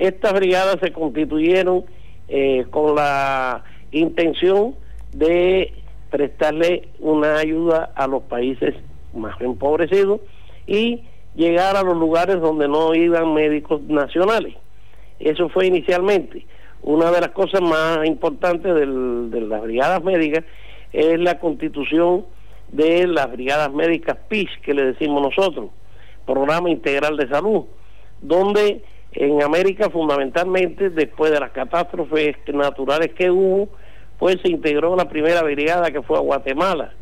Estas 0.00 0.32
brigadas 0.32 0.78
se 0.80 0.92
constituyeron 0.92 1.84
eh, 2.26 2.64
con 2.70 2.94
la 2.94 3.64
intención 3.92 4.74
de 5.12 5.74
prestarle 6.08 6.88
una 7.00 7.36
ayuda 7.36 7.92
a 7.94 8.06
los 8.06 8.22
países 8.22 8.74
más 9.12 9.38
empobrecidos 9.42 10.22
y 10.66 11.02
llegar 11.34 11.76
a 11.76 11.82
los 11.82 11.98
lugares 11.98 12.40
donde 12.40 12.66
no 12.66 12.94
iban 12.94 13.34
médicos 13.34 13.82
nacionales. 13.82 14.54
Eso 15.18 15.50
fue 15.50 15.66
inicialmente. 15.66 16.46
Una 16.80 17.10
de 17.10 17.20
las 17.20 17.32
cosas 17.32 17.60
más 17.60 18.06
importantes 18.06 18.74
de 18.74 18.86
las 18.86 19.60
brigadas 19.60 20.02
médicas 20.02 20.44
es 20.94 21.20
la 21.20 21.38
constitución 21.38 22.24
de 22.72 23.06
las 23.06 23.30
brigadas 23.30 23.70
médicas 23.70 24.16
PIS, 24.28 24.48
que 24.62 24.72
le 24.72 24.94
decimos 24.94 25.20
nosotros, 25.22 25.68
Programa 26.24 26.70
Integral 26.70 27.18
de 27.18 27.28
Salud, 27.28 27.64
donde 28.22 28.82
en 29.12 29.42
América 29.42 29.90
fundamentalmente 29.90 30.90
después 30.90 31.32
de 31.32 31.40
las 31.40 31.50
catástrofes 31.50 32.36
naturales 32.52 33.12
que 33.14 33.30
hubo, 33.30 33.68
pues 34.18 34.36
se 34.42 34.50
integró 34.50 34.94
la 34.96 35.08
primera 35.08 35.42
brigada 35.42 35.90
que 35.90 36.02
fue 36.02 36.18
a 36.18 36.20
Guatemala. 36.20 36.92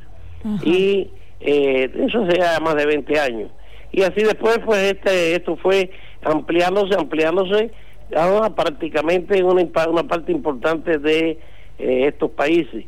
Y 0.63 1.11
eh, 1.41 1.91
eso 2.07 2.23
hace 2.23 2.61
más 2.63 2.77
de 2.77 2.87
20 2.87 3.19
años. 3.19 3.51
Y 3.91 4.03
así 4.03 4.23
después, 4.23 4.59
pues 4.65 4.93
este, 4.93 5.35
esto 5.35 5.57
fue 5.57 5.91
ampliándose, 6.23 6.95
ampliándose 6.99 7.73
a 8.17 8.55
prácticamente 8.55 9.43
una, 9.43 9.63
una 9.89 10.03
parte 10.05 10.33
importante 10.33 10.99
de 10.99 11.39
eh, 11.79 12.07
estos 12.07 12.31
países. 12.31 12.87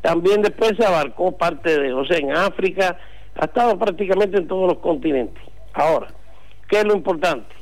También 0.00 0.42
después 0.42 0.72
se 0.78 0.84
abarcó 0.84 1.36
parte 1.36 1.78
de, 1.78 1.92
o 1.92 2.04
sea, 2.04 2.18
en 2.18 2.32
África, 2.32 2.98
ha 3.34 3.44
estado 3.44 3.78
prácticamente 3.78 4.38
en 4.38 4.48
todos 4.48 4.68
los 4.68 4.78
continentes. 4.78 5.42
Ahora, 5.72 6.08
¿qué 6.68 6.78
es 6.78 6.84
lo 6.84 6.94
importante? 6.94 7.59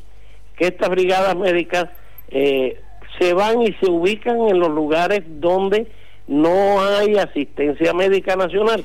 Que 0.58 0.66
estas 0.66 0.88
brigadas 0.90 1.36
médicas 1.36 1.86
eh, 2.30 2.80
se 3.18 3.32
van 3.32 3.62
y 3.62 3.72
se 3.74 3.90
ubican 3.90 4.40
en 4.48 4.58
los 4.58 4.70
lugares 4.70 5.22
donde 5.26 5.86
no 6.26 6.80
hay 6.82 7.16
asistencia 7.16 7.94
médica 7.94 8.36
nacional, 8.36 8.84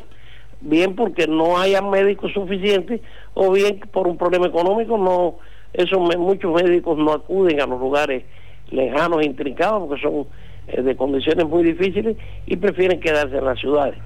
bien 0.61 0.95
porque 0.95 1.27
no 1.27 1.57
haya 1.57 1.81
médicos 1.81 2.31
suficientes 2.33 3.01
o 3.33 3.51
bien 3.51 3.79
por 3.91 4.07
un 4.07 4.17
problema 4.17 4.47
económico, 4.47 4.97
no 4.97 5.35
esos 5.73 5.99
muchos 6.17 6.53
médicos 6.53 6.97
no 6.97 7.13
acuden 7.13 7.59
a 7.59 7.65
los 7.65 7.79
lugares 7.79 8.23
lejanos 8.69 9.21
e 9.21 9.25
intrincados 9.25 9.87
porque 9.87 10.01
son 10.01 10.27
eh, 10.67 10.81
de 10.81 10.95
condiciones 10.95 11.47
muy 11.47 11.63
difíciles 11.63 12.15
y 12.45 12.55
prefieren 12.57 12.99
quedarse 12.99 13.37
en 13.37 13.45
las 13.45 13.59
ciudades. 13.59 13.97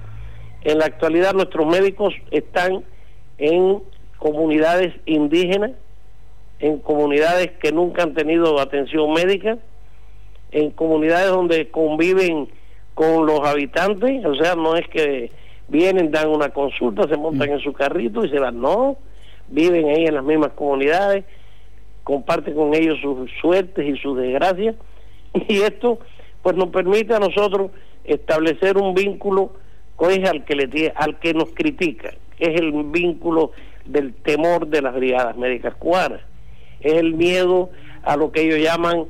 En 0.62 0.78
la 0.78 0.86
actualidad 0.86 1.34
nuestros 1.34 1.66
médicos 1.66 2.14
están 2.30 2.82
en 3.36 3.78
comunidades 4.18 4.94
indígenas, 5.06 5.72
en 6.60 6.78
comunidades 6.78 7.52
que 7.60 7.72
nunca 7.72 8.02
han 8.02 8.14
tenido 8.14 8.60
atención 8.60 9.12
médica, 9.12 9.58
en 10.50 10.70
comunidades 10.70 11.28
donde 11.28 11.70
conviven 11.70 12.48
con 12.94 13.26
los 13.26 13.46
habitantes, 13.46 14.24
o 14.24 14.34
sea, 14.34 14.54
no 14.54 14.74
es 14.74 14.88
que 14.88 15.30
vienen, 15.68 16.10
dan 16.10 16.28
una 16.28 16.48
consulta, 16.48 17.06
se 17.08 17.16
montan 17.16 17.50
en 17.50 17.60
su 17.60 17.72
carrito 17.72 18.24
y 18.24 18.30
se 18.30 18.38
van, 18.38 18.60
no, 18.60 18.96
viven 19.48 19.88
ahí 19.88 20.06
en 20.06 20.14
las 20.14 20.24
mismas 20.24 20.52
comunidades, 20.52 21.24
comparten 22.02 22.54
con 22.54 22.74
ellos 22.74 22.98
sus 23.00 23.30
suertes 23.40 23.86
y 23.86 23.98
sus 23.98 24.18
desgracias, 24.18 24.74
y 25.48 25.60
esto 25.60 25.98
pues 26.42 26.56
nos 26.56 26.70
permite 26.70 27.14
a 27.14 27.18
nosotros 27.18 27.70
establecer 28.04 28.78
un 28.78 28.94
vínculo 28.94 29.52
con 29.96 30.26
al 30.26 30.44
que 30.44 30.54
le 30.54 30.92
al 30.94 31.18
que 31.18 31.34
nos 31.34 31.50
critica, 31.50 32.14
que 32.38 32.52
es 32.52 32.60
el 32.60 32.72
vínculo 32.84 33.52
del 33.84 34.14
temor 34.14 34.68
de 34.68 34.80
las 34.80 34.94
brigadas 34.94 35.36
médicas 35.36 35.74
cubanas, 35.74 36.20
es 36.80 36.94
el 36.94 37.14
miedo 37.14 37.70
a 38.02 38.16
lo 38.16 38.32
que 38.32 38.42
ellos 38.42 38.58
llaman 38.60 39.06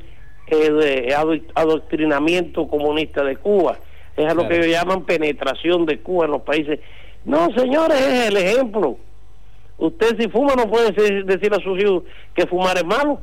eh, 0.48 1.14
adoctrinamiento 1.54 2.68
comunista 2.68 3.22
de 3.22 3.36
Cuba, 3.36 3.78
es 4.16 4.26
a 4.26 4.34
lo 4.34 4.48
que 4.48 4.56
ellos 4.56 4.68
llaman 4.68 5.04
penetración 5.04 5.86
de 5.86 6.00
Cuba 6.00 6.24
en 6.24 6.32
los 6.32 6.42
países. 6.42 6.80
No, 7.24 7.48
señores, 7.56 8.00
es 8.00 8.28
el 8.28 8.36
ejemplo. 8.36 8.96
Usted 9.78 10.18
si 10.18 10.28
fuma 10.28 10.54
no 10.56 10.68
puede 10.68 10.90
decir 10.92 11.52
a 11.52 11.60
sus 11.60 11.80
hijos 11.80 12.02
que 12.34 12.46
fumar 12.46 12.76
es 12.76 12.84
malo. 12.84 13.20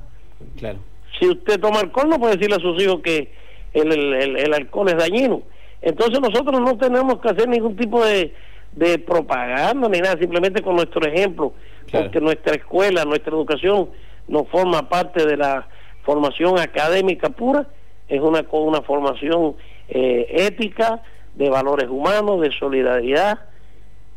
Claro. 0.57 0.79
Si 1.19 1.27
usted 1.27 1.59
toma 1.59 1.79
alcohol 1.79 2.09
no 2.09 2.19
puede 2.19 2.37
decirle 2.37 2.55
a 2.55 2.59
sus 2.59 2.81
hijos 2.81 3.01
que 3.01 3.31
el, 3.73 3.91
el, 3.91 4.53
alcohol 4.53 4.87
es 4.89 4.97
dañino. 4.97 5.41
Entonces 5.81 6.19
nosotros 6.21 6.61
no 6.61 6.77
tenemos 6.77 7.19
que 7.19 7.29
hacer 7.29 7.47
ningún 7.49 7.75
tipo 7.75 8.03
de, 8.05 8.33
de 8.71 8.99
propaganda 8.99 9.89
ni 9.89 9.99
nada, 9.99 10.17
simplemente 10.17 10.61
con 10.61 10.75
nuestro 10.75 11.05
ejemplo, 11.05 11.53
porque 11.91 12.21
nuestra 12.21 12.55
escuela, 12.55 13.03
nuestra 13.03 13.33
educación 13.33 13.89
no 14.27 14.45
forma 14.45 14.89
parte 14.89 15.25
de 15.25 15.37
la 15.37 15.67
formación 16.03 16.59
académica 16.59 17.29
pura, 17.29 17.67
es 18.07 18.21
una, 18.21 18.45
una 18.51 18.81
formación 18.81 19.55
eh, 19.89 20.27
ética, 20.29 21.01
de 21.35 21.49
valores 21.49 21.89
humanos, 21.89 22.41
de 22.41 22.51
solidaridad. 22.57 23.39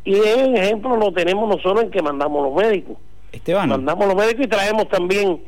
Y 0.05 0.15
el 0.15 0.55
ejemplo 0.55 0.95
lo 0.95 1.11
tenemos 1.11 1.49
nosotros 1.49 1.83
en 1.83 1.91
que 1.91 2.01
mandamos 2.01 2.43
los 2.43 2.53
médicos. 2.55 2.97
Esteban. 3.31 3.69
Mandamos 3.69 4.07
los 4.07 4.15
médicos 4.15 4.45
y 4.45 4.47
traemos 4.47 4.87
también 4.87 5.41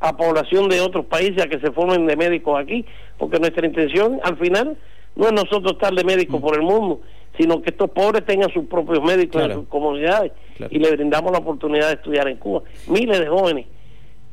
a 0.00 0.16
población 0.16 0.68
de 0.68 0.80
otros 0.80 1.04
países 1.06 1.42
a 1.42 1.48
que 1.48 1.58
se 1.60 1.70
formen 1.72 2.06
de 2.06 2.16
médicos 2.16 2.58
aquí, 2.58 2.84
porque 3.18 3.38
nuestra 3.38 3.66
intención 3.66 4.20
al 4.22 4.36
final 4.38 4.76
no 5.16 5.26
es 5.26 5.32
nosotros 5.32 5.72
estar 5.72 5.92
de 5.92 6.04
médicos 6.04 6.40
mm. 6.40 6.42
por 6.42 6.54
el 6.54 6.62
mundo, 6.62 7.00
sino 7.36 7.60
que 7.60 7.70
estos 7.70 7.90
pobres 7.90 8.24
tengan 8.24 8.50
sus 8.52 8.64
propios 8.66 9.02
médicos 9.02 9.42
en 9.42 9.52
sus 9.52 9.68
comunidades 9.68 10.32
y 10.70 10.78
le 10.78 10.90
brindamos 10.92 11.32
la 11.32 11.38
oportunidad 11.38 11.88
de 11.88 11.94
estudiar 11.94 12.28
en 12.28 12.36
Cuba. 12.36 12.62
Miles 12.88 13.20
de 13.20 13.26
jóvenes 13.26 13.66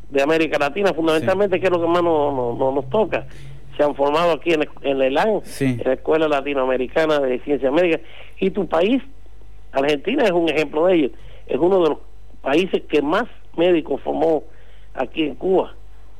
de 0.10 0.22
América 0.22 0.58
Latina, 0.60 0.94
fundamentalmente, 0.94 1.60
que 1.60 1.66
es 1.66 1.72
lo 1.72 1.82
que 1.82 1.88
más 1.88 2.04
nos, 2.04 2.58
nos, 2.58 2.90
toca. 2.90 3.26
Se 3.76 3.84
han 3.84 3.96
formado 3.96 4.32
aquí 4.32 4.54
en, 4.54 4.68
en 4.82 5.00
la 5.00 5.08
ELAN, 5.08 5.42
en 5.60 5.82
la 5.84 5.94
Escuela 5.94 6.28
Latinoamericana 6.28 7.20
de 7.20 7.40
Ciencias 7.40 7.72
Médicas. 7.72 8.02
Y 8.40 8.52
tu 8.52 8.68
país, 8.68 9.02
Argentina, 9.72 10.24
es 10.24 10.32
un 10.32 10.50
ejemplo 10.50 10.86
de 10.86 10.96
ello. 10.96 11.10
Es 11.48 11.58
uno 11.58 11.84
de 11.84 11.90
los 11.90 11.98
países 12.42 12.84
que 12.88 13.02
más 13.02 13.26
médicos 13.58 14.02
formó 14.02 14.44
aquí 14.94 15.24
en 15.24 15.36
Cuba. 15.36 15.76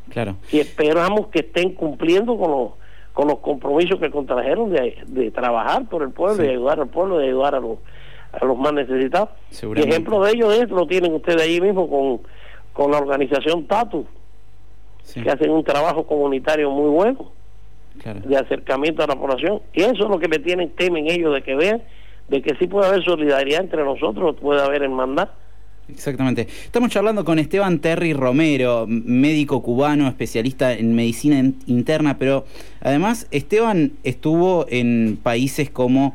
Claro. 0.10 0.36
Y 0.52 0.60
esperamos 0.60 1.28
que 1.28 1.40
estén 1.40 1.74
cumpliendo 1.74 2.38
con 2.38 2.52
los 2.52 2.72
con 3.16 3.30
los 3.30 3.40
compromisos 3.40 3.98
que 3.98 4.12
contrajeron 4.12 4.72
de, 4.72 4.98
de 5.08 5.32
trabajar 5.32 5.88
por 5.88 6.04
el 6.04 6.10
pueblo, 6.10 6.44
y 6.44 6.48
de 6.48 6.52
ayudar 6.52 6.82
al 6.82 6.90
pueblo, 6.90 7.18
de 7.18 7.28
ayudar 7.28 7.56
a 7.56 7.62
los, 7.62 7.78
a 8.34 8.44
los 8.44 8.58
más 8.58 8.74
necesitados. 8.74 9.30
Y 9.52 9.80
ejemplo 9.80 10.22
de 10.22 10.32
ello 10.32 10.52
es, 10.52 10.70
lo 10.70 10.86
tienen 10.86 11.14
ustedes 11.14 11.42
ahí 11.42 11.62
mismo 11.62 11.90
con 11.90 12.20
con 12.76 12.92
la 12.92 12.98
organización 12.98 13.66
TATU, 13.68 14.06
que 15.14 15.30
hacen 15.30 15.50
un 15.50 15.64
trabajo 15.64 16.06
comunitario 16.06 16.70
muy 16.70 16.90
bueno 16.90 17.32
de 18.04 18.36
acercamiento 18.36 19.02
a 19.02 19.08
la 19.08 19.16
población. 19.16 19.62
Y 19.74 19.82
eso 19.82 19.94
es 19.94 20.10
lo 20.10 20.20
que 20.20 20.28
le 20.28 20.40
tienen, 20.40 20.72
temen 20.72 21.10
ellos 21.10 21.34
de 21.34 21.42
que 21.42 21.56
vean, 21.56 21.82
de 22.28 22.42
que 22.42 22.54
sí 22.60 22.68
puede 22.68 22.88
haber 22.88 23.02
solidaridad 23.04 23.62
entre 23.62 23.82
nosotros, 23.86 24.36
puede 24.42 24.62
haber 24.62 24.84
hermandad. 24.84 25.30
Exactamente. 25.88 26.48
Estamos 26.66 26.90
charlando 26.90 27.24
con 27.24 27.40
Esteban 27.40 27.80
Terry 27.80 28.12
Romero, 28.12 28.86
médico 28.90 29.64
cubano, 29.64 30.10
especialista 30.10 30.74
en 30.74 30.96
medicina 30.96 31.50
interna, 31.68 32.18
pero 32.18 32.44
además 32.82 33.28
Esteban 33.32 33.94
estuvo 34.04 34.66
en 34.68 35.18
países 35.24 35.70
como 35.70 36.14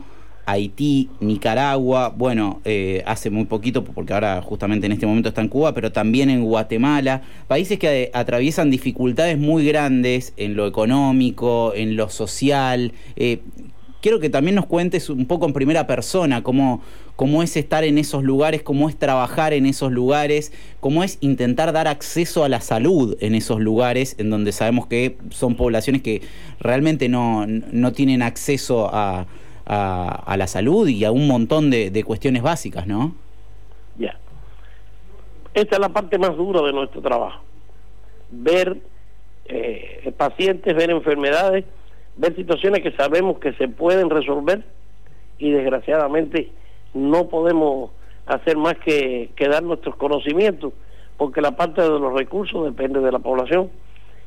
Haití, 0.51 1.09
Nicaragua, 1.21 2.09
bueno, 2.09 2.61
eh, 2.65 3.05
hace 3.07 3.31
muy 3.31 3.45
poquito, 3.45 3.85
porque 3.85 4.13
ahora 4.13 4.43
justamente 4.43 4.87
en 4.87 4.93
este 4.93 5.07
momento 5.07 5.29
está 5.29 5.43
en 5.43 5.49
Cuba, 5.49 5.75
pero 5.75 5.93
también 5.93 6.29
en 6.29 6.43
Guatemala, 6.43 7.23
países 7.47 7.79
que 7.79 8.11
atraviesan 8.13 8.69
dificultades 8.69 9.39
muy 9.39 9.65
grandes 9.65 10.33
en 10.37 10.57
lo 10.57 10.67
económico, 10.67 11.73
en 11.75 11.97
lo 11.97 12.09
social. 12.09 12.93
Eh, 13.15 13.39
quiero 14.01 14.19
que 14.19 14.29
también 14.29 14.57
nos 14.57 14.67
cuentes 14.67 15.09
un 15.09 15.27
poco 15.27 15.47
en 15.47 15.53
primera 15.53 15.87
persona 15.87 16.43
cómo, 16.43 16.83
cómo 17.15 17.45
es 17.45 17.57
estar 17.57 17.85
en 17.85 17.97
esos 17.97 18.25
lugares, 18.25 18.63
cómo 18.63 18.89
es 18.89 18.99
trabajar 18.99 19.53
en 19.53 19.67
esos 19.67 19.93
lugares, 19.93 20.53
cómo 20.81 21.05
es 21.05 21.19
intentar 21.21 21.73
dar 21.73 21.87
acceso 21.87 22.43
a 22.43 22.49
la 22.49 22.61
salud 22.61 23.17
en 23.21 23.37
esos 23.37 23.61
lugares, 23.61 24.17
en 24.19 24.31
donde 24.31 24.51
sabemos 24.51 24.89
que 24.89 25.17
son 25.31 25.55
poblaciones 25.55 26.03
que 26.03 26.23
realmente 26.59 27.09
no, 27.09 27.47
no 27.47 27.93
tienen 27.93 28.23
acceso 28.23 28.91
a 28.93 29.29
a, 29.67 30.35
la 30.37 30.47
salud 30.47 30.89
y 30.89 31.05
a 31.05 31.13
un 31.13 31.27
montón 31.27 31.71
de, 31.71 32.05
cuestiones 32.05 32.43
básicas, 32.43 32.87
¿no? 32.87 33.15
Ya. 33.99 34.19
Esta 35.55 35.77
es 35.77 35.81
la 35.81 35.89
parte 35.89 36.19
más 36.19 36.37
dura 36.37 36.63
de 36.63 36.73
nuestro 36.73 37.01
trabajo. 37.01 37.43
Ver 38.31 38.79
eh, 39.47 40.13
pacientes, 40.17 40.75
ver 40.75 40.91
enfermedades, 40.91 41.65
ver 42.17 42.37
situaciones 42.37 42.83
que 42.83 42.93
sabemos 42.93 43.39
que 43.39 43.53
se 43.55 43.69
pueden 43.69 44.11
resolver 44.11 44.65
y 45.39 45.51
desgraciadamente 45.51 46.51
no 46.95 47.29
podemos 47.29 47.91
hacer 48.27 48.57
más 48.57 48.77
que, 48.79 49.31
dar 49.39 49.63
nuestros 49.63 49.97
conocimientos 49.97 50.73
porque 51.17 51.41
la 51.41 51.57
parte 51.57 51.83
de 51.83 51.89
los 51.89 52.15
recursos 52.15 52.65
depende 52.65 53.01
de 53.01 53.13
la 53.13 53.19
población. 53.19 53.71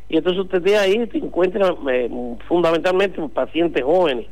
Y 0.09 0.17
entonces 0.17 0.43
usted 0.43 0.61
de 0.61 0.77
ahí 0.77 1.07
te 1.07 1.17
encuentra 1.17 1.73
eh, 1.91 2.09
fundamentalmente 2.47 3.21
pacientes 3.29 3.83
jóvenes 3.83 4.27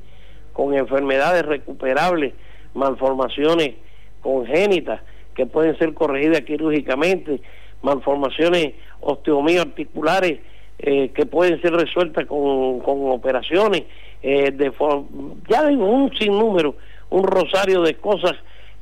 con 0.54 0.74
enfermedades 0.74 1.46
recuperables, 1.46 2.34
malformaciones 2.74 3.76
congénitas 4.22 5.02
que 5.36 5.46
pueden 5.46 5.78
ser 5.78 5.94
corregidas 5.94 6.42
quirúrgicamente, 6.42 7.42
malformaciones 7.82 8.74
osteomioarticulares 9.00 10.40
eh, 10.80 11.10
que 11.10 11.26
pueden 11.26 11.62
ser 11.62 11.74
resueltas 11.74 12.26
con, 12.26 12.80
con 12.80 13.12
operaciones, 13.12 13.84
eh, 14.24 14.52
ya 15.50 15.68
digo, 15.68 15.86
un 15.86 16.12
sinnúmero, 16.18 16.76
un 17.10 17.24
rosario 17.24 17.82
de 17.82 17.96
cosas 17.96 18.34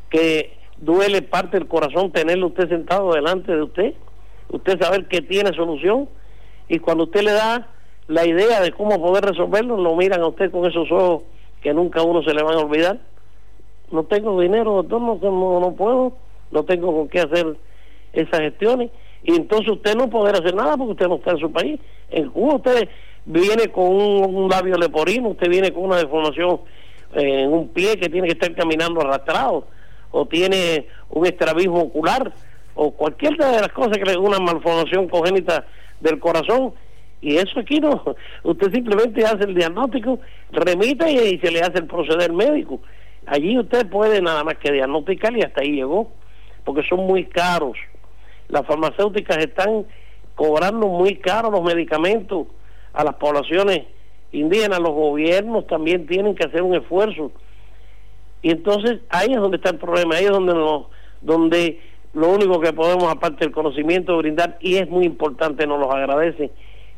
que 0.10 0.54
duele 0.78 1.22
parte 1.22 1.58
del 1.58 1.68
corazón 1.68 2.12
tenerlo 2.12 2.48
usted 2.48 2.70
sentado 2.70 3.14
delante 3.14 3.54
de 3.54 3.64
usted, 3.64 3.94
usted 4.50 4.80
saber 4.80 5.08
que 5.08 5.22
tiene 5.22 5.54
solución 5.54 6.10
y 6.68 6.80
cuando 6.80 7.06
usted 7.06 7.22
le 7.22 7.32
da 7.32 7.68
la 8.08 8.26
idea 8.26 8.62
de 8.62 8.72
cómo 8.72 9.00
poder 9.02 9.26
resolverlo, 9.26 9.78
lo 9.78 9.96
miran 9.96 10.22
a 10.22 10.28
usted 10.28 10.52
con 10.52 10.66
esos 10.66 10.92
ojos 10.92 11.24
que 11.62 11.74
nunca 11.74 12.01
uno 12.01 12.24
se 12.24 12.34
le 12.34 12.44
van 12.44 12.56
a 12.56 12.62
olvidar. 12.62 13.00
No 13.92 14.04
tengo 14.04 14.39
dinero, 14.39 14.84
doctor, 14.84 15.01
no, 15.01 15.60
no, 15.60 15.74
puedo, 15.74 16.13
no 16.51 16.63
tengo 16.63 16.94
con 16.94 17.08
qué 17.08 17.22
hacer 17.22 17.56
esas 18.13 18.39
gestiones. 18.39 18.92
Y 19.24 19.36
entonces 19.36 19.70
usted 19.70 19.96
no 19.96 20.10
podrá 20.10 20.39
hacer 20.39 20.56
nada 20.56 20.78
porque 20.78 20.94
usted 20.94 21.08
no 21.08 21.16
está 21.16 21.32
en 21.32 21.39
su 21.39 21.51
país. 21.51 21.80
En 22.10 22.30
Cuba 22.30 22.56
usted 22.56 22.88
viene 23.25 23.68
con 23.70 23.88
un, 23.88 24.50
labio 24.50 24.78
leporino, 24.78 25.30
usted 25.30 25.50
viene 25.50 25.72
con 25.72 25.84
una 25.84 25.98
deformación 25.98 26.62
en 27.13 27.51
un 27.51 27.70
pie 27.70 27.98
que 27.98 28.10
tiene 28.10 28.28
que 28.28 28.34
estar 28.34 28.54
caminando 28.56 29.01
arrastrado, 29.01 29.66
o 30.12 30.25
tiene 30.25 30.88
un 31.10 31.25
estrabismo 31.25 31.82
ocular, 31.82 32.32
o 32.75 32.92
cualquier 32.92 33.36
de 33.36 33.62
las 33.62 33.70
cosas 33.70 33.98
que 33.98 34.06
le 34.06 34.18
una 34.18 34.39
malformación 34.39 35.08
congénita 35.08 35.66
del 36.00 36.20
corazón 36.20 36.74
y 37.22 37.36
eso 37.36 37.60
aquí 37.60 37.80
no, 37.80 38.04
usted 38.44 38.72
simplemente 38.72 39.26
hace 39.26 39.44
el 39.44 39.56
diagnóstico, 39.56 40.20
remite 40.52 41.12
y, 41.12 41.38
se 41.40 41.52
le 41.52 41.60
hace 41.62 41.80
el 41.80 41.86
proceder 41.86 42.32
médico. 42.32 42.80
Allí 43.26 43.60
usted 43.60 43.90
puede 43.90 44.22
nada 44.22 44.44
más 44.44 44.56
que 44.56 44.72
diagnosticar 44.72 45.36
y 45.38 45.42
hasta 45.42 45.62
ahí 45.62 45.74
llegó, 45.74 46.12
porque 46.64 46.88
son 46.88 47.06
muy 47.06 47.26
caros. 47.26 47.78
Las 48.48 48.66
farmacéuticas 48.66 49.38
están 49.38 49.86
cobrando 50.36 50.88
muy 50.88 51.18
caros 51.18 51.52
los 51.52 51.62
medicamentos 51.62 52.48
a 52.94 53.04
las 53.04 53.16
poblaciones 53.16 53.82
indígenas, 54.32 54.80
los 54.80 54.94
gobiernos 54.94 55.68
también 55.68 56.08
tienen 56.08 56.36
que 56.36 56.48
hacer 56.48 56.62
un 56.62 56.76
esfuerzo. 56.76 57.32
Y 58.42 58.52
entonces 58.52 59.02
ahí 59.10 59.34
es 59.34 59.38
donde 59.38 59.58
está 59.58 59.72
el 59.72 59.78
problema, 59.78 60.16
ahí 60.16 60.24
es 60.24 60.32
donde, 60.32 60.54
donde 61.22 61.82
lo 62.14 62.30
único 62.30 62.60
que 62.62 62.72
podemos, 62.72 63.12
aparte 63.12 63.44
del 63.44 63.52
conocimiento, 63.52 64.18
brindar, 64.18 64.58
y 64.62 64.78
es 64.78 64.90
muy 64.90 65.06
importante, 65.06 65.68
nos 65.68 65.80
los 65.80 65.94
agradecen, 65.94 66.50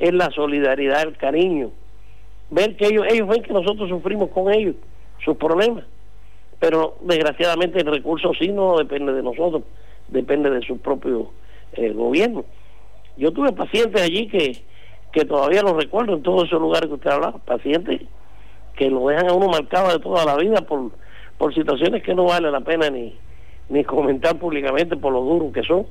es 0.01 0.13
la 0.13 0.31
solidaridad, 0.31 1.03
el 1.03 1.15
cariño. 1.15 1.69
Ver 2.49 2.75
que 2.75 2.87
ellos, 2.87 3.05
ellos 3.07 3.27
ven 3.27 3.43
que 3.43 3.53
nosotros 3.53 3.87
sufrimos 3.87 4.31
con 4.31 4.51
ellos 4.51 4.75
sus 5.23 5.37
problemas. 5.37 5.85
Pero 6.59 6.97
desgraciadamente 7.01 7.79
el 7.79 7.85
recurso 7.85 8.33
sí 8.33 8.47
no 8.49 8.77
depende 8.77 9.13
de 9.13 9.21
nosotros, 9.21 9.63
depende 10.07 10.49
de 10.49 10.61
su 10.61 10.79
propio 10.79 11.29
eh, 11.73 11.91
gobierno. 11.91 12.43
Yo 13.15 13.31
tuve 13.31 13.51
pacientes 13.51 14.01
allí 14.01 14.27
que, 14.27 14.63
que 15.11 15.23
todavía 15.25 15.61
los 15.61 15.75
recuerdo 15.77 16.15
en 16.15 16.23
todos 16.23 16.45
esos 16.45 16.59
lugares 16.59 16.89
que 16.89 16.95
usted 16.95 17.11
hablaba, 17.11 17.37
pacientes 17.37 18.01
que 18.75 18.89
lo 18.89 19.07
dejan 19.07 19.29
a 19.29 19.33
uno 19.33 19.49
marcado 19.49 19.91
de 19.91 19.99
toda 19.99 20.25
la 20.25 20.35
vida 20.37 20.61
por, 20.61 20.91
por 21.37 21.53
situaciones 21.53 22.01
que 22.01 22.15
no 22.15 22.25
vale 22.25 22.49
la 22.49 22.61
pena 22.61 22.89
ni, 22.89 23.15
ni 23.69 23.83
comentar 23.83 24.39
públicamente 24.39 24.97
por 24.97 25.13
lo 25.13 25.21
duros 25.21 25.53
que 25.53 25.61
son 25.61 25.85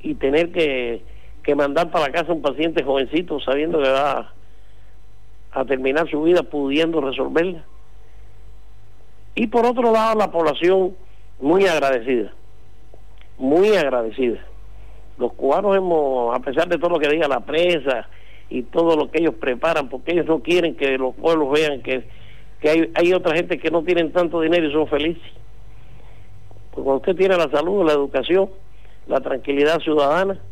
y 0.00 0.14
tener 0.14 0.52
que, 0.52 1.02
que 1.48 1.54
mandar 1.54 1.90
para 1.90 2.08
la 2.08 2.12
casa 2.12 2.30
a 2.30 2.34
un 2.34 2.42
paciente 2.42 2.84
jovencito 2.84 3.40
sabiendo 3.40 3.80
que 3.82 3.88
va 3.88 4.34
a 5.50 5.64
terminar 5.64 6.06
su 6.10 6.22
vida 6.22 6.42
pudiendo 6.42 7.00
resolverla. 7.00 7.64
Y 9.34 9.46
por 9.46 9.64
otro 9.64 9.90
lado, 9.90 10.18
la 10.18 10.30
población 10.30 10.94
muy 11.40 11.66
agradecida, 11.66 12.34
muy 13.38 13.74
agradecida. 13.74 14.40
Los 15.16 15.32
cubanos 15.32 15.74
hemos, 15.74 16.36
a 16.36 16.40
pesar 16.40 16.68
de 16.68 16.76
todo 16.76 16.90
lo 16.90 16.98
que 16.98 17.08
diga 17.08 17.26
la 17.26 17.40
prensa 17.40 18.10
y 18.50 18.64
todo 18.64 18.94
lo 18.94 19.10
que 19.10 19.22
ellos 19.22 19.36
preparan, 19.40 19.88
porque 19.88 20.12
ellos 20.12 20.26
no 20.26 20.40
quieren 20.40 20.76
que 20.76 20.98
los 20.98 21.14
pueblos 21.14 21.50
vean 21.50 21.80
que, 21.80 22.06
que 22.60 22.68
hay, 22.68 22.90
hay 22.94 23.14
otra 23.14 23.34
gente 23.34 23.56
que 23.56 23.70
no 23.70 23.82
tienen 23.84 24.12
tanto 24.12 24.42
dinero 24.42 24.68
y 24.68 24.72
son 24.74 24.86
felices. 24.86 25.32
Pues 26.72 26.84
cuando 26.84 26.96
usted 26.96 27.16
tiene 27.16 27.38
la 27.38 27.50
salud, 27.50 27.86
la 27.86 27.94
educación, 27.94 28.50
la 29.06 29.22
tranquilidad 29.22 29.80
ciudadana, 29.80 30.42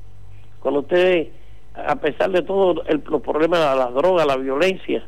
cuando 0.67 0.81
usted, 0.81 1.29
a 1.77 1.95
pesar 1.95 2.33
de 2.33 2.43
todos 2.43 2.79
los 2.89 3.23
problemas 3.23 3.61
de 3.61 3.77
las 3.77 3.95
drogas, 3.95 4.27
la 4.27 4.37
violencia, 4.37 5.07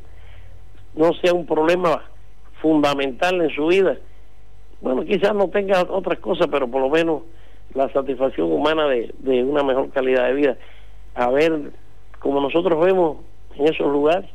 no 0.95 1.13
sea 1.15 1.35
un 1.35 1.47
problema 1.47 2.05
fundamental 2.63 3.41
en 3.43 3.51
su 3.51 3.67
vida, 3.67 3.97
bueno, 4.81 5.05
quizás 5.05 5.35
no 5.35 5.49
tenga 5.49 5.83
otras 5.83 6.21
cosas, 6.21 6.47
pero 6.49 6.69
por 6.69 6.81
lo 6.81 6.89
menos 6.89 7.23
la 7.75 7.93
satisfacción 7.93 8.53
humana 8.53 8.87
de, 8.87 9.43
una 9.43 9.65
mejor 9.65 9.91
calidad 9.91 10.29
de 10.29 10.35
vida. 10.35 10.57
A 11.17 11.29
ver, 11.31 11.73
como 12.21 12.41
nosotros 12.41 12.79
vemos 12.79 13.17
en 13.57 13.65
esos 13.67 13.91
lugares, 13.91 14.31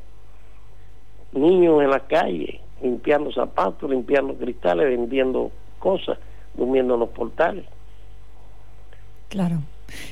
niños 1.32 1.82
en 1.82 1.90
la 1.90 2.02
calle, 2.02 2.60
limpiando 2.82 3.32
zapatos, 3.32 3.90
limpiando 3.90 4.34
cristales, 4.34 4.90
vendiendo 4.90 5.54
cosas, 5.80 6.20
durmiendo 6.54 6.96
en 6.96 7.00
los 7.00 7.10
portales. 7.12 7.64
Claro. 9.30 9.60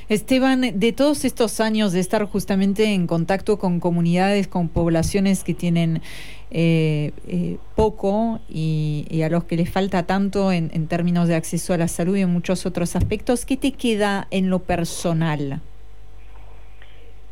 Esteban, 0.08 0.78
de 0.78 0.92
todos 0.92 1.24
estos 1.24 1.60
años 1.60 1.92
de 1.92 2.00
estar 2.00 2.24
justamente 2.24 2.94
en 2.94 3.06
contacto 3.06 3.58
con 3.58 3.80
comunidades, 3.80 4.48
con 4.48 4.68
poblaciones 4.68 5.44
que 5.44 5.54
tienen 5.54 6.02
eh, 6.50 7.12
eh, 7.26 7.56
poco 7.76 8.40
y, 8.48 9.22
a 9.24 9.28
los 9.28 9.44
que 9.44 9.56
les 9.56 9.70
falta 9.70 10.02
tanto 10.04 10.52
en, 10.52 10.70
en, 10.74 10.86
términos 10.86 11.28
de 11.28 11.34
acceso 11.34 11.72
a 11.72 11.78
la 11.78 11.88
salud 11.88 12.16
y 12.16 12.20
en 12.22 12.30
muchos 12.30 12.66
otros 12.66 12.94
aspectos, 12.96 13.46
¿qué 13.46 13.56
te 13.56 13.72
queda 13.72 14.26
en 14.30 14.50
lo 14.50 14.58
personal? 14.58 15.60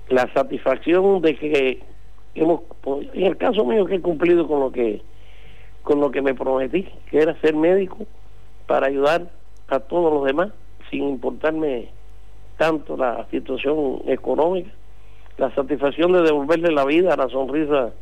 La 0.08 0.32
satisfacción 0.32 1.20
de 1.22 1.36
que 1.36 1.82
hemos, 2.34 2.62
en 3.14 3.26
el 3.26 3.36
caso 3.36 3.64
mío, 3.64 3.86
que 3.86 3.96
he 3.96 4.00
cumplido 4.00 4.46
con 4.48 4.60
lo 4.60 4.72
que 4.72 5.02
con 5.82 6.00
lo 6.00 6.10
que 6.10 6.22
me 6.22 6.34
prometí, 6.34 6.86
que 7.10 7.18
era 7.18 7.38
ser 7.40 7.54
médico 7.54 8.06
para 8.66 8.86
ayudar 8.86 9.30
a 9.68 9.80
todos 9.80 10.12
los 10.12 10.24
demás, 10.24 10.50
sin 10.90 11.08
importarme 11.08 11.88
tanto 12.60 12.94
la 12.94 13.26
situación 13.30 14.02
económica, 14.06 14.70
la 15.38 15.50
satisfacción 15.54 16.12
de 16.12 16.20
devolverle 16.20 16.70
la 16.70 16.84
vida, 16.84 17.16
la 17.16 17.26
sonrisa 17.30 17.94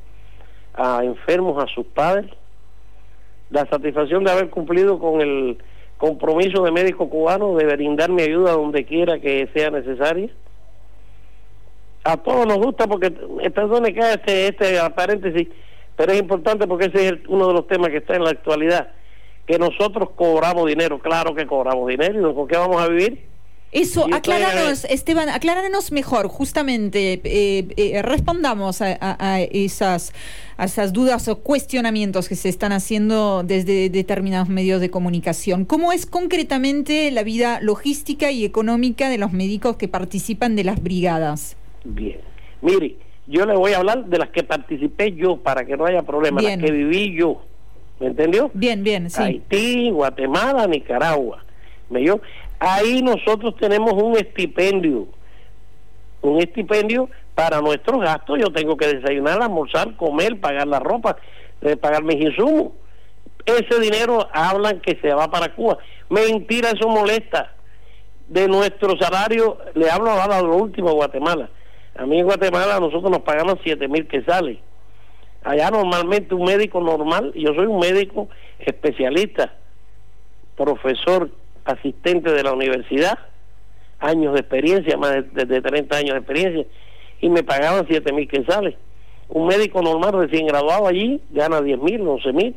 a 0.75 1.05
enfermos, 1.05 1.63
a 1.63 1.69
sus 1.69 1.87
padres, 1.87 2.27
la 3.51 3.67
satisfacción 3.67 4.25
de 4.25 4.33
haber 4.33 4.51
cumplido 4.51 4.99
con 4.99 5.21
el 5.21 5.59
compromiso 5.97 6.65
de 6.65 6.73
médico 6.73 7.09
cubano 7.09 7.55
de 7.55 7.67
brindarme 7.67 8.25
ayuda 8.25 8.51
donde 8.51 8.85
quiera 8.85 9.21
que 9.21 9.49
sea 9.55 9.71
necesaria. 9.71 10.29
A 12.03 12.17
todos 12.17 12.45
nos 12.45 12.59
gusta 12.59 12.89
porque, 12.89 13.13
perdone 13.55 13.95
que 13.95 14.01
este, 14.01 14.49
este 14.49 14.91
paréntesis, 14.91 15.47
pero 15.95 16.11
es 16.11 16.19
importante 16.19 16.67
porque 16.67 16.87
ese 16.87 17.07
es 17.07 17.15
uno 17.29 17.47
de 17.47 17.55
los 17.55 17.69
temas 17.69 17.91
que 17.91 17.99
está 17.99 18.17
en 18.17 18.25
la 18.25 18.31
actualidad, 18.31 18.89
que 19.47 19.57
nosotros 19.57 20.11
cobramos 20.17 20.67
dinero, 20.67 20.99
claro 20.99 21.33
que 21.33 21.47
cobramos 21.47 21.87
dinero, 21.87 22.29
¿y 22.29 22.35
con 22.35 22.49
qué 22.49 22.57
vamos 22.57 22.83
a 22.83 22.89
vivir? 22.89 23.38
Eso, 23.71 24.07
acláranos, 24.13 24.87
Esteban, 24.87 25.29
acláranos 25.29 25.93
mejor, 25.93 26.29
justamente, 26.29 27.21
eh, 27.23 27.67
eh, 27.77 28.03
respondamos 28.03 28.81
a, 28.81 29.41
esas, 29.41 30.15
a 30.57 30.65
esas 30.65 30.95
dudas 30.95 31.29
o 31.29 31.37
cuestionamientos 31.41 32.31
que 32.31 32.35
se 32.35 32.49
están 32.49 32.73
haciendo 32.73 33.43
desde 33.43 33.91
determinados 33.91 34.49
medios 34.49 34.81
de 34.81 34.91
comunicación. 34.91 35.67
¿Cómo 35.67 35.93
es 35.93 36.07
concretamente 36.07 37.11
la 37.11 37.23
vida 37.23 37.61
logística 37.61 38.31
y 38.31 38.47
económica 38.47 39.11
de 39.11 39.19
los 39.19 39.33
médicos 39.33 39.77
que 39.77 39.87
participan 39.87 40.57
de 40.57 40.65
las 40.65 40.83
brigadas? 40.83 41.57
Bien, 41.85 42.21
mire, 42.63 42.97
yo 43.27 43.45
le 43.45 43.55
voy 43.55 43.75
a 43.75 43.79
hablar 43.79 44.07
de 44.07 44.19
las 44.19 44.31
que 44.31 44.45
participé 44.45 45.13
yo 45.13 45.37
para 45.37 45.67
que 45.67 45.77
no 45.77 45.85
haya 45.85 46.03
problema, 46.03 46.41
las 46.41 46.57
que 46.57 46.71
viví 46.71 47.15
yo, 47.15 47.43
¿me 48.01 48.07
entendió? 48.07 48.51
Bien, 48.55 48.83
bien, 48.83 49.11
sí. 49.11 49.21
Haití, 49.23 49.91
Guatemala, 49.91 50.67
Nicaragua. 50.67 51.45
¿Me 51.91 52.03
yo? 52.05 52.21
Ahí 52.61 53.03
nosotros 53.03 53.55
tenemos 53.57 53.93
un 53.93 54.17
estipendio, 54.17 55.07
un 56.23 56.41
estipendio 56.41 57.09
para 57.35 57.61
nuestros 57.61 58.01
gastos. 58.01 58.39
Yo 58.41 58.53
tengo 58.53 58.77
que 58.77 58.95
desayunar, 58.95 59.41
almorzar, 59.41 59.97
comer, 59.97 60.41
pagar 60.41 60.67
la 60.67 60.81
ropa, 60.81 61.17
eh, 61.61 61.77
pagar 61.77 62.03
mis 62.03 62.21
insumos. 62.21 62.73
Ese 63.47 63.81
dinero 63.81 64.29
hablan 64.33 64.81
que 64.81 64.97
se 65.01 65.15
va 65.15 65.31
para 65.31 65.55
Cuba. 65.55 65.79
Mentira, 66.09 66.71
eso 66.71 66.89
molesta. 66.89 67.53
De 68.27 68.47
nuestro 68.47 68.99
salario, 68.99 69.57
le 69.75 69.91
hablo 69.91 70.11
ahora 70.11 70.37
de 70.37 70.43
lo 70.43 70.57
último 70.57 70.91
a 70.91 70.93
Guatemala. 70.93 71.49
A 71.97 72.05
mí 72.07 72.19
en 72.19 72.27
Guatemala 72.27 72.79
nosotros 72.79 73.11
nos 73.11 73.21
pagamos 73.21 73.59
siete 73.63 73.89
mil 73.89 74.07
quetzales. 74.07 74.59
Allá 75.45 75.71
normalmente 75.71 76.35
un 76.35 76.45
médico 76.45 76.81
normal, 76.81 77.33
yo 77.35 77.55
soy 77.55 77.67
un 77.67 77.79
médico 77.79 78.29
especialista, 78.59 79.55
profesor 80.57 81.31
asistente 81.69 82.33
de 82.33 82.43
la 82.43 82.53
universidad, 82.53 83.19
años 84.01 84.35
de 84.35 84.41
experiencia, 84.41 84.97
más 84.97 85.33
de, 85.33 85.45
de 85.45 85.61
30 85.61 85.97
años 85.97 86.13
de 86.15 86.19
experiencia, 86.19 86.67
y 87.21 87.29
me 87.29 87.43
pagaban 87.43 87.87
7 87.89 88.13
mil 88.13 88.29
quetzales. 88.29 88.75
Un 89.29 89.47
médico 89.47 89.83
normal 89.83 90.13
recién 90.13 90.47
graduado 90.47 90.87
allí 90.87 91.21
gana 91.31 91.61
10 91.61 91.79
mil, 91.81 92.07
11 92.07 92.33
mil. 92.33 92.57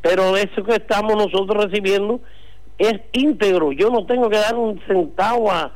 Pero 0.00 0.36
eso 0.36 0.64
que 0.64 0.74
estamos 0.74 1.14
nosotros 1.14 1.64
recibiendo 1.64 2.20
es 2.78 2.94
íntegro. 3.12 3.70
Yo 3.72 3.90
no 3.90 4.04
tengo 4.06 4.28
que 4.28 4.38
dar 4.38 4.56
un 4.56 4.80
centavo 4.86 5.50
a, 5.52 5.72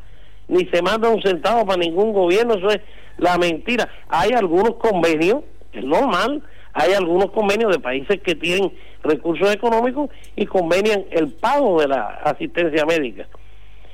ni 0.49 0.67
se 0.67 0.83
manda 0.83 1.09
un 1.09 1.23
centavo 1.23 1.65
para 1.65 1.79
ningún 1.79 2.13
gobierno, 2.13 2.55
eso 2.55 2.71
es 2.71 2.81
la 3.19 3.39
mentira. 3.39 3.89
Hay 4.09 4.31
algunos 4.33 4.75
convenios, 4.77 5.45
es 5.73 5.85
normal, 5.85 6.43
hay 6.73 6.93
algunos 6.95 7.31
convenios 7.31 7.73
de 7.73 7.79
países 7.79 8.21
que 8.23 8.35
tienen 8.35 8.73
recursos 9.07 9.53
económicos 9.53 10.11
y 10.35 10.47
convenian 10.47 11.05
el 11.11 11.29
pago 11.29 11.81
de 11.81 11.89
la 11.89 12.07
asistencia 12.25 12.85
médica. 12.85 13.27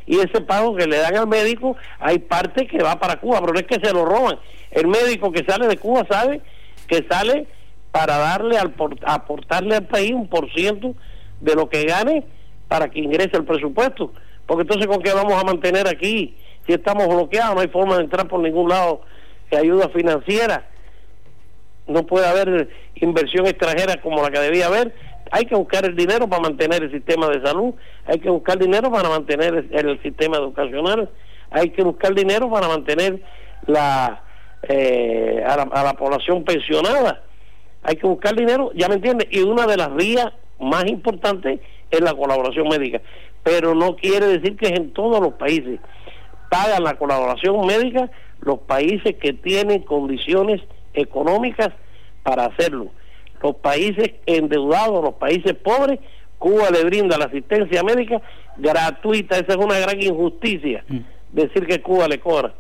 Y 0.07 0.19
ese 0.19 0.41
pago 0.41 0.75
que 0.75 0.87
le 0.87 0.99
dan 0.99 1.17
al 1.17 1.29
médico, 1.29 1.77
hay 2.01 2.19
parte 2.19 2.67
que 2.67 2.83
va 2.83 2.99
para 2.99 3.21
Cuba, 3.21 3.41
pero 3.41 3.53
no 3.53 3.61
es 3.61 3.67
que 3.67 3.81
se 3.81 3.93
lo 3.93 4.05
roban. 4.05 4.39
El 4.71 4.89
médico 4.89 5.31
que 5.31 5.45
sale 5.45 5.69
de 5.69 5.77
Cuba 5.77 6.05
sabe 6.09 6.41
que 6.89 7.07
sale 7.09 7.47
para 7.93 8.19
darle 8.19 8.59
al 8.59 8.75
aportarle 9.05 9.77
al 9.77 9.87
país 9.87 10.13
un 10.13 10.27
por 10.29 10.51
ciento 10.53 10.95
de 11.41 11.55
lo 11.55 11.69
que 11.69 11.85
gane 11.85 12.25
para 12.69 12.91
que 12.91 13.01
ingrese 13.01 13.37
el 13.37 13.45
presupuesto. 13.45 14.13
Porque 14.47 14.63
entonces 14.63 14.87
con 14.87 15.03
qué 15.03 15.13
vamos 15.13 15.35
a 15.41 15.45
mantener 15.45 15.87
aquí 15.87 16.37
si 16.67 16.73
estamos 16.73 17.07
bloqueados, 17.09 17.55
no 17.55 17.61
hay 17.61 17.69
forma 17.69 17.97
de 17.97 18.05
entrar 18.05 18.29
por 18.29 18.41
ningún 18.41 18.69
lado 18.69 19.03
de 19.51 19.59
ayuda 19.59 19.89
financiera 19.89 20.67
no 21.87 22.07
puede 22.07 22.27
haber 22.27 22.69
inversión 22.97 23.47
extranjera 23.47 24.01
como 24.01 24.23
la 24.23 24.31
que 24.31 24.39
debía 24.39 24.67
haber. 24.67 24.95
Hay 25.31 25.47
que 25.47 25.55
buscar 25.55 25.85
el 25.85 25.97
dinero 25.97 26.29
para 26.29 26.43
mantener 26.43 26.83
el 26.83 26.93
sistema 26.93 27.29
de 27.29 27.41
salud, 27.43 27.75
hay 28.07 28.19
que 28.19 28.29
buscar 28.29 28.59
dinero 28.59 28.91
para 28.91 29.09
mantener 29.09 29.67
el, 29.71 30.03
sistema 30.03 30.37
educacional, 30.37 31.09
hay 31.51 31.71
que 31.71 31.83
buscar 31.83 32.15
dinero 32.15 32.51
para 32.51 32.69
mantener 32.69 33.23
la, 33.67 34.23
eh, 34.69 35.43
a, 35.47 35.57
la, 35.57 35.63
a 35.63 35.85
la 35.85 35.95
población 35.95 36.45
pensionada, 36.45 37.23
hay 37.83 37.97
que 37.97 38.07
buscar 38.07 38.35
dinero, 38.35 38.73
ya 38.75 38.89
me 38.89 38.97
entiende, 38.97 39.27
y 39.31 39.41
una 39.41 39.67
de 39.67 39.79
las 39.79 39.95
vías 39.95 40.33
más 40.61 40.87
importantes 40.87 41.61
es 41.91 42.01
la 42.01 42.15
colaboración 42.15 42.69
médica, 42.69 43.01
pero 43.43 43.75
no 43.75 43.97
quiere 43.97 44.27
decir 44.27 44.57
que 44.57 44.69
en 44.69 44.93
todos 44.93 45.21
los 45.21 45.35
países. 45.35 45.81
Pagan 46.51 46.85
la 46.85 46.99
colaboración 46.99 47.65
médica 47.67 48.11
los 48.43 48.59
países 48.59 49.17
que 49.17 49.33
tienen 49.33 49.83
condiciones 49.83 50.61
económicas 50.95 51.71
para 52.23 52.47
hacerlo. 52.47 52.89
Los 53.43 53.57
países 53.57 54.13
endeudados, 54.27 55.03
los 55.03 55.15
países 55.15 55.55
pobres, 55.55 55.99
Cuba 56.39 56.71
le 56.71 56.85
brinda 56.85 57.19
la 57.19 57.27
asistencia 57.27 57.83
médica 57.83 58.21
gratuita. 58.57 59.39
Esa 59.39 59.53
es 59.53 59.57
una 59.57 59.79
gran 59.79 60.01
injusticia, 60.01 60.85
mm. 60.89 60.99
decir 61.33 61.67
que 61.67 61.83
Cuba 61.83 62.09
le 62.09 62.21
cobra. 62.21 62.55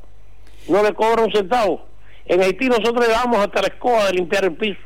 No 0.68 0.83
le 0.83 0.92
cobra 0.95 1.25
un 1.25 1.33
centavo. 1.33 1.87
En 2.27 2.40
Haití 2.40 2.68
nosotros 2.68 3.07
le 3.07 3.12
damos 3.12 3.38
hasta 3.38 3.62
la 3.62 3.68
escoba 3.68 4.07
de 4.07 4.12
limpiar 4.12 4.45
el 4.45 4.55
piso. 4.55 4.81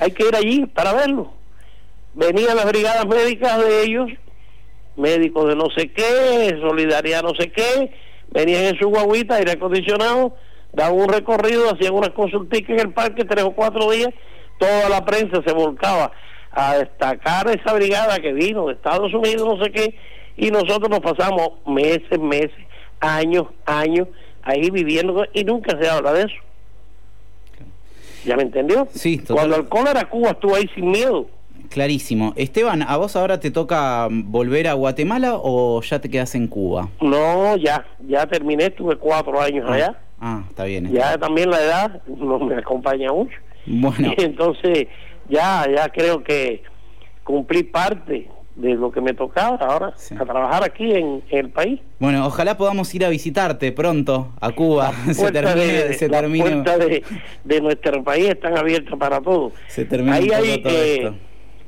Hay 0.00 0.10
que 0.10 0.26
ir 0.26 0.34
allí 0.34 0.66
para 0.66 0.92
verlo. 0.92 1.32
Venían 2.14 2.56
las 2.56 2.66
brigadas 2.66 3.06
médicas 3.06 3.64
de 3.64 3.82
ellos 3.84 4.10
médicos 4.96 5.48
de 5.48 5.56
no 5.56 5.70
sé 5.70 5.88
qué, 5.88 6.56
solidaridad 6.60 7.22
no 7.22 7.34
sé 7.34 7.50
qué, 7.50 7.92
venían 8.30 8.64
en 8.64 8.78
su 8.78 8.88
guaguita, 8.88 9.36
aire 9.36 9.52
acondicionado, 9.52 10.36
daban 10.74 10.98
un 10.98 11.08
recorrido, 11.08 11.72
hacían 11.72 11.94
unas 11.94 12.10
consultas 12.10 12.60
en 12.66 12.80
el 12.80 12.92
parque 12.92 13.24
tres 13.24 13.44
o 13.44 13.52
cuatro 13.52 13.90
días, 13.90 14.10
toda 14.58 14.88
la 14.88 15.04
prensa 15.04 15.42
se 15.46 15.52
volcaba 15.52 16.12
a 16.50 16.76
destacar 16.78 17.48
esa 17.48 17.72
brigada 17.72 18.18
que 18.20 18.32
vino 18.32 18.66
de 18.66 18.74
Estados 18.74 19.12
Unidos, 19.12 19.46
no 19.46 19.64
sé 19.64 19.70
qué, 19.70 19.98
y 20.36 20.50
nosotros 20.50 20.88
nos 20.88 21.00
pasamos 21.00 21.50
meses, 21.66 22.18
meses, 22.20 22.52
años, 23.00 23.46
años 23.66 24.08
ahí 24.42 24.70
viviendo 24.70 25.24
y 25.32 25.44
nunca 25.44 25.78
se 25.80 25.88
habla 25.88 26.12
de 26.12 26.22
eso. 26.22 26.34
¿Ya 28.24 28.36
me 28.36 28.42
entendió? 28.42 28.88
Sí, 28.92 29.18
Cuando 29.18 29.56
el 29.56 29.68
cólera 29.68 30.08
Cuba 30.08 30.30
estuvo 30.30 30.54
ahí 30.54 30.68
sin 30.74 30.90
miedo. 30.90 31.26
Clarísimo. 31.68 32.32
Esteban, 32.36 32.82
¿a 32.82 32.96
vos 32.96 33.16
ahora 33.16 33.40
te 33.40 33.50
toca 33.50 34.08
volver 34.10 34.68
a 34.68 34.74
Guatemala 34.74 35.34
o 35.36 35.82
ya 35.82 36.00
te 36.00 36.08
quedas 36.08 36.34
en 36.34 36.46
Cuba? 36.46 36.88
No, 37.00 37.56
ya, 37.56 37.84
ya 38.06 38.26
terminé, 38.26 38.66
estuve 38.66 38.96
cuatro 38.96 39.40
años 39.40 39.64
ah, 39.68 39.74
allá. 39.74 39.98
Ah, 40.26 40.42
está 40.48 40.64
bien. 40.64 40.90
Ya 40.90 41.18
también 41.18 41.50
la 41.50 41.60
edad 41.60 42.02
no 42.06 42.38
me 42.38 42.56
acompaña 42.56 43.12
mucho. 43.12 43.36
Bueno. 43.66 44.14
Y 44.16 44.22
entonces 44.24 44.88
ya, 45.28 45.66
ya 45.70 45.90
creo 45.90 46.24
que 46.24 46.62
cumplí 47.24 47.62
parte 47.62 48.30
de 48.54 48.74
lo 48.74 48.90
que 48.90 49.02
me 49.02 49.12
tocaba 49.12 49.56
ahora 49.56 49.94
a 50.18 50.24
trabajar 50.24 50.64
aquí 50.64 50.92
en, 50.92 51.22
el 51.28 51.50
país. 51.50 51.78
Bueno, 51.98 52.26
ojalá 52.26 52.56
podamos 52.56 52.94
ir 52.94 53.04
a 53.04 53.10
visitarte 53.10 53.70
pronto 53.72 54.32
a 54.40 54.52
Cuba. 54.52 54.92
se 55.12 55.30
termine, 55.30 55.66
de, 55.66 55.92
se 55.92 56.08
las 56.08 56.22
puertas 56.22 56.78
de, 57.44 57.60
nuestro 57.60 58.02
país 58.02 58.30
están 58.30 58.56
abiertas 58.56 58.98
para 58.98 59.20
todos. 59.20 59.52
Se 59.66 59.84
termina 59.84 60.16
Ahí 60.16 60.30
hay, 60.30 60.62
eh, 60.64 61.12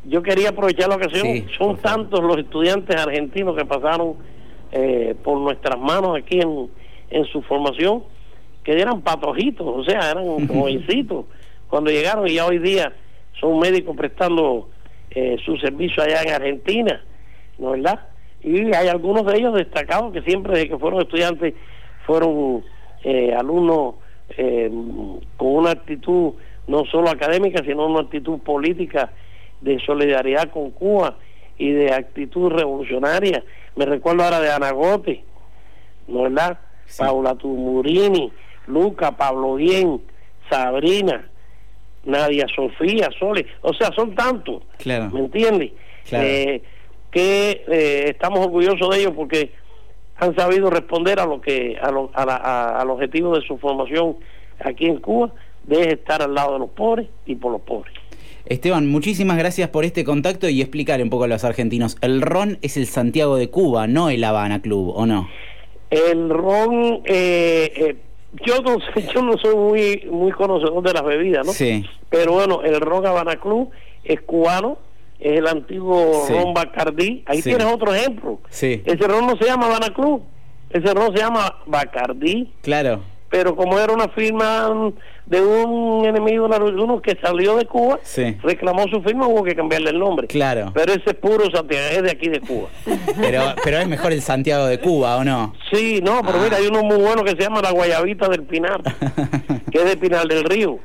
yo 0.07 0.23
quería 0.23 0.49
aprovechar 0.49 0.89
la 0.89 0.97
ocasión. 0.97 1.45
Son 1.59 1.77
tantos 1.77 2.23
los 2.23 2.39
estudiantes 2.39 2.97
argentinos 2.97 3.55
que 3.55 3.67
pasaron 3.67 4.15
eh, 4.73 5.15
por 5.23 5.39
nuestras 5.41 5.79
manos 5.79 6.17
aquí 6.17 6.41
en, 6.41 6.71
en 7.11 7.27
su 7.27 7.43
formación 7.43 8.16
que 8.67 8.73
eran 8.73 9.01
patojitos, 9.01 9.65
o 9.65 9.85
sea, 9.85 10.11
eran 10.11 10.49
jovencitos 10.49 11.27
cuando 11.69 11.89
llegaron 11.89 12.27
y 12.27 12.35
ya 12.35 12.47
hoy 12.47 12.59
día 12.59 12.93
son 13.41 13.61
médicos 13.61 13.97
prestando 13.97 14.69
eh, 15.11 15.37
su 15.45 15.57
servicio 15.59 16.03
allá 16.03 16.23
en 16.23 16.33
Argentina, 16.35 17.01
¿no 17.59 17.75
es 17.75 17.83
verdad? 17.83 18.09
Y 18.43 18.75
hay 18.75 18.89
algunos 18.89 19.25
de 19.25 19.39
ellos 19.39 19.55
destacados 19.55 20.13
que 20.13 20.23
siempre 20.23 20.55
desde 20.55 20.71
que 20.71 20.79
fueron 20.79 21.01
estudiantes 21.01 21.55
fueron 22.07 22.65
eh, 23.05 23.33
alumnos 23.35 23.95
eh, 24.37 24.69
con 25.37 25.49
una 25.49 25.71
actitud 25.71 26.33
no 26.67 26.85
solo 26.87 27.09
académica, 27.09 27.63
sino 27.65 27.87
una 27.87 28.01
actitud 28.01 28.41
política 28.41 29.13
de 29.61 29.79
solidaridad 29.87 30.51
con 30.51 30.73
Cuba 30.73 31.19
y 31.57 31.71
de 31.71 31.93
actitud 31.93 32.51
revolucionaria. 32.51 33.45
Me 33.77 33.87
recuerdo 33.87 34.25
ahora 34.25 34.41
de 34.41 34.51
Anagote, 34.51 35.23
¿no 36.09 36.27
es 36.27 36.35
verdad? 36.35 36.59
Paula 36.99 37.35
Tumurini, 37.37 38.33
Luca, 38.67 39.17
Pablo 39.17 39.55
Bien, 39.55 40.01
Sabrina, 40.51 41.29
Nadia 42.05 42.47
Sofía, 42.55 43.11
Sole, 43.19 43.47
o 43.63 43.75
sea, 43.75 43.93
son 43.93 44.15
tantos, 44.15 44.63
claro. 44.79 45.11
¿me 45.11 45.21
entiendes? 45.21 45.73
Eh, 46.13 46.63
que 47.11 47.65
eh, 47.69 48.05
estamos 48.11 48.41
orgullosos 48.41 48.91
de 48.91 49.01
ellos 49.01 49.13
porque 49.17 49.51
han 50.19 50.35
sabido 50.37 50.71
responder 50.71 51.19
a 51.19 51.27
lo 51.27 51.41
que 51.41 51.77
a 51.81 51.91
lo, 51.91 52.11
a 52.15 52.81
al 52.81 52.91
objetivo 52.91 53.37
de 53.37 53.47
su 53.47 53.59
formación 53.59 54.17
aquí 54.61 54.87
en 54.87 54.99
Cuba, 54.99 55.33
de 55.65 55.93
estar 55.93 56.23
al 56.23 56.35
lado 56.35 56.55
de 56.55 56.59
los 56.61 56.71
pobres 56.71 57.09
y 57.27 57.35
por 57.35 57.53
los 57.53 57.61
pobres. 57.63 57.93
Esteban, 58.47 58.87
muchísimas 58.87 59.37
gracias 59.39 59.71
por 59.71 59.85
este 59.85 60.05
contacto 60.05 60.49
y 60.49 60.61
explicar 60.61 61.03
un 61.03 61.11
poco 61.11 61.25
a 61.25 61.29
los 61.29 61.43
argentinos. 61.43 61.97
El 62.01 62.23
RON 62.23 62.59
es 62.63 62.77
el 62.77 62.87
Santiago 62.87 63.37
de 63.37 63.51
Cuba, 63.51 63.89
no 63.89 64.09
el 64.09 64.23
Habana 64.23 64.63
Club, 64.63 64.93
¿o 64.95 65.05
no? 65.05 65.29
El 65.91 66.31
RON, 66.31 67.03
eh, 67.05 67.73
eh 67.75 67.97
yo 68.45 68.61
no 68.63 68.79
sé, 68.81 69.09
yo 69.15 69.23
no 69.23 69.37
soy 69.39 69.55
muy 69.55 70.09
muy 70.11 70.33
conocedor 70.33 70.83
de 70.83 70.93
las 70.93 71.05
bebidas, 71.05 71.47
¿no? 71.47 71.53
Sí. 71.53 71.85
Pero 72.11 72.33
bueno, 72.33 72.63
el 72.63 72.81
ron 72.81 73.07
Habana 73.07 73.37
Club 73.37 73.71
es 74.05 74.21
cubano, 74.23 74.79
es 75.19 75.39
el 75.39 75.47
antiguo 75.47 76.27
ron 76.29 76.55
Bacardí. 76.55 77.23
Ahí 77.27 77.43
tienes 77.43 77.67
otro 77.67 77.95
ejemplo. 77.95 78.41
Sí. 78.51 78.83
Ese 78.85 79.07
ron 79.07 79.27
no 79.27 79.37
se 79.37 79.45
llama 79.45 79.67
Habana 79.67 79.93
Club, 79.93 80.23
ese 80.71 80.93
ron 80.95 81.13
se 81.15 81.23
llama 81.23 81.57
Bacardí. 81.67 82.53
Claro 82.63 83.03
pero 83.31 83.57
como 83.57 83.79
era 83.79 83.93
una 83.93 84.09
firma 84.09 84.93
de 85.27 85.41
un 85.41 86.05
enemigo 86.05 86.47
uno 86.47 87.03
que 87.03 87.17
salió 87.21 87.57
de 87.57 87.67
Cuba, 87.67 87.99
reclamó 88.43 88.87
su 88.89 89.03
firma, 89.03 89.27
hubo 89.27 89.43
que 89.43 89.55
cambiarle 89.55 89.91
el 89.91 89.99
nombre. 89.99 90.29
Claro. 90.29 90.71
Pero 90.75 90.93
ese 90.93 91.03
es 91.07 91.15
puro 91.15 91.51
Santiago, 91.51 91.85
es 91.91 92.03
de 92.03 92.11
aquí 92.11 92.29
de 92.29 92.41
Cuba. 92.41 92.69
Pero, 93.21 93.43
pero 93.65 93.79
es 93.79 93.89
mejor 93.89 94.13
el 94.13 94.23
Santiago 94.23 94.67
de 94.67 94.79
Cuba, 94.79 95.17
¿o 95.17 95.25
no? 95.25 95.55
Sí, 95.73 96.01
no, 96.03 96.21
pero 96.23 96.39
mira, 96.39 96.59
hay 96.59 96.67
uno 96.67 96.83
muy 96.83 96.99
bueno 96.99 97.25
que 97.25 97.31
se 97.31 97.39
llama 97.39 97.63
la 97.63 97.71
Guayabita 97.71 98.29
del 98.29 98.43
Pinar, 98.43 98.81
que 99.73 99.79
es 99.79 99.85
de 99.85 99.97
Pinar 99.97 100.27
del 100.29 100.45
Río. 100.45 100.79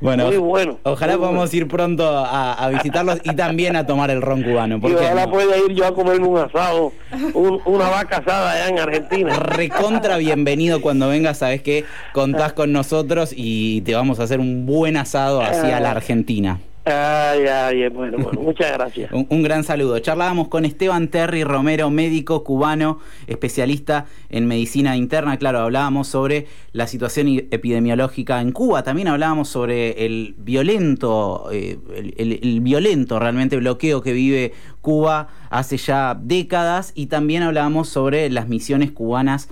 Bueno, 0.00 0.26
muy 0.26 0.36
bueno. 0.38 0.78
Ojalá 0.82 1.16
podamos 1.16 1.52
ir 1.54 1.68
pronto 1.68 2.08
a, 2.08 2.68
visitarlos 2.70 3.20
y 3.24 3.34
también 3.34 3.76
a 3.76 3.86
tomar 3.86 4.10
el 4.10 4.22
ron 4.22 4.42
cubano. 4.42 4.80
Y 4.82 4.92
ojalá 4.92 5.30
pueda 5.30 5.56
ir 5.58 5.72
yo 5.72 5.86
a 5.86 5.94
comerme 5.94 6.26
un 6.26 6.38
asado, 6.38 6.92
una 7.34 7.88
vaca 7.88 8.18
asada 8.18 8.52
allá 8.52 8.68
en 8.68 8.78
Argentina. 8.78 9.34
Recontra 9.36 10.16
bienvenido 10.18 10.80
cuando 10.80 11.08
vengas, 11.08 11.38
sabes 11.38 11.62
que 11.62 11.84
contás 12.12 12.52
con 12.52 12.72
nosotros 12.72 13.32
y 13.34 13.80
te 13.82 13.94
vamos 13.94 14.20
a 14.20 14.24
hacer 14.24 14.40
un 14.40 14.66
buen 14.66 14.96
asado 14.96 15.40
hacia 15.42 15.80
la 15.80 15.90
Argentina. 15.90 16.60
Ay, 16.90 17.46
ay, 17.46 17.88
bueno, 17.88 18.18
bueno, 18.18 18.40
muchas 18.40 18.72
gracias. 18.72 19.12
un, 19.28 19.42
gran 19.42 19.62
saludo. 19.62 19.98
Charlábamos 20.00 20.48
con 20.48 20.64
Esteban 20.64 21.08
Terry 21.08 21.44
Romero, 21.44 21.88
médico 21.90 22.42
cubano, 22.42 22.98
especialista 23.26 24.06
en 24.28 24.46
medicina 24.46 24.96
interna. 24.96 25.36
Claro, 25.38 25.60
hablábamos 25.60 26.08
sobre 26.08 26.46
la 26.72 26.86
situación 26.86 27.28
epidemiológica 27.28 28.40
en 28.40 28.52
Cuba. 28.52 28.82
También 28.82 29.08
hablábamos 29.08 29.48
sobre 29.48 30.04
el 30.04 30.34
violento, 30.38 31.48
eh, 31.52 31.78
el, 32.16 32.60
violento 32.60 33.18
realmente 33.18 33.56
bloqueo 33.56 34.02
que 34.02 34.12
vive 34.12 34.52
Cuba 34.80 35.28
hace 35.50 35.76
ya 35.76 36.18
décadas. 36.20 36.92
Y 36.96 37.06
también 37.06 37.44
hablábamos 37.44 37.88
sobre 37.88 38.28
las 38.30 38.48
misiones 38.48 38.90
cubanas 38.90 39.48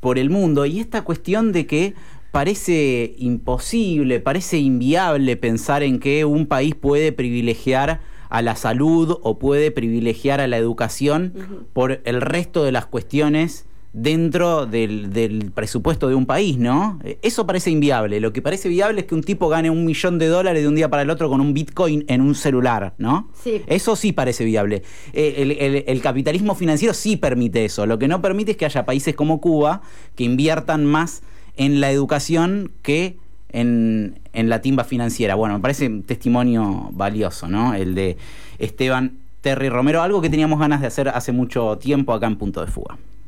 por 0.00 0.18
el 0.18 0.30
mundo. 0.30 0.66
Y 0.66 0.80
esta 0.80 1.02
cuestión 1.02 1.52
de 1.52 1.66
que 1.66 1.94
parece 2.32 3.14
imposible, 3.18 4.18
parece 4.18 4.58
inviable 4.58 5.36
pensar 5.36 5.82
en 5.82 6.00
que 6.00 6.24
un 6.24 6.46
país 6.46 6.74
puede 6.74 7.12
privilegiar 7.12 8.00
a 8.30 8.40
la 8.40 8.56
salud 8.56 9.18
o 9.22 9.38
puede 9.38 9.70
privilegiar 9.70 10.40
a 10.40 10.46
la 10.46 10.56
educación 10.56 11.34
por 11.74 12.00
el 12.04 12.22
resto 12.22 12.64
de 12.64 12.72
las 12.72 12.86
cuestiones 12.86 13.66
dentro 13.92 14.64
del, 14.64 15.52
presupuesto 15.54 16.08
de 16.08 16.14
un 16.14 16.24
país, 16.24 16.56
¿no? 16.56 16.98
Eso 17.20 17.46
parece 17.46 17.70
inviable. 17.70 18.20
Lo 18.20 18.32
que 18.32 18.40
parece 18.40 18.70
viable 18.70 19.02
es 19.02 19.06
que 19.06 19.14
un 19.14 19.22
tipo 19.22 19.50
gane 19.50 19.68
un 19.68 19.84
millón 19.84 20.18
de 20.18 20.28
dólares 20.28 20.62
de 20.62 20.68
un 20.68 20.74
día 20.74 20.88
para 20.88 21.02
el 21.02 21.10
otro 21.10 21.28
con 21.28 21.42
un 21.42 21.52
bitcoin 21.52 22.06
en 22.08 22.22
un 22.22 22.34
celular, 22.34 22.94
¿no? 22.96 23.28
Sí. 23.44 23.60
Eso 23.66 23.94
sí 23.94 24.12
parece 24.12 24.46
viable. 24.46 24.82
Eh, 25.12 25.84
el 25.86 26.00
capitalismo 26.00 26.54
financiero 26.54 26.94
sí 26.94 27.18
permite 27.18 27.66
eso. 27.66 27.84
Lo 27.84 27.98
que 27.98 28.08
no 28.08 28.22
permite 28.22 28.52
es 28.52 28.56
que 28.56 28.64
haya 28.64 28.86
países 28.86 29.14
como 29.14 29.42
Cuba 29.42 29.82
que 30.14 30.24
inviertan 30.24 30.86
más 30.86 31.22
en 31.56 31.80
la 31.80 31.90
educación 31.90 32.72
que 32.82 33.16
en, 33.50 34.20
en, 34.32 34.48
la 34.48 34.62
timba 34.62 34.84
financiera. 34.84 35.34
Bueno, 35.34 35.54
me 35.54 35.60
parece 35.60 35.86
un 35.86 36.02
testimonio 36.02 36.88
valioso, 36.92 37.48
¿no? 37.48 37.74
El 37.74 37.94
de 37.94 38.16
Esteban 38.58 39.18
Terry 39.42 39.68
Romero, 39.68 40.02
algo 40.02 40.22
que 40.22 40.30
teníamos 40.30 40.58
ganas 40.58 40.80
de 40.80 40.86
hacer 40.86 41.08
hace 41.08 41.32
mucho 41.32 41.76
tiempo 41.78 42.14
acá 42.14 42.26
en 42.26 42.36
Punto 42.36 42.60
de 42.60 42.68
Fuga. 42.68 42.96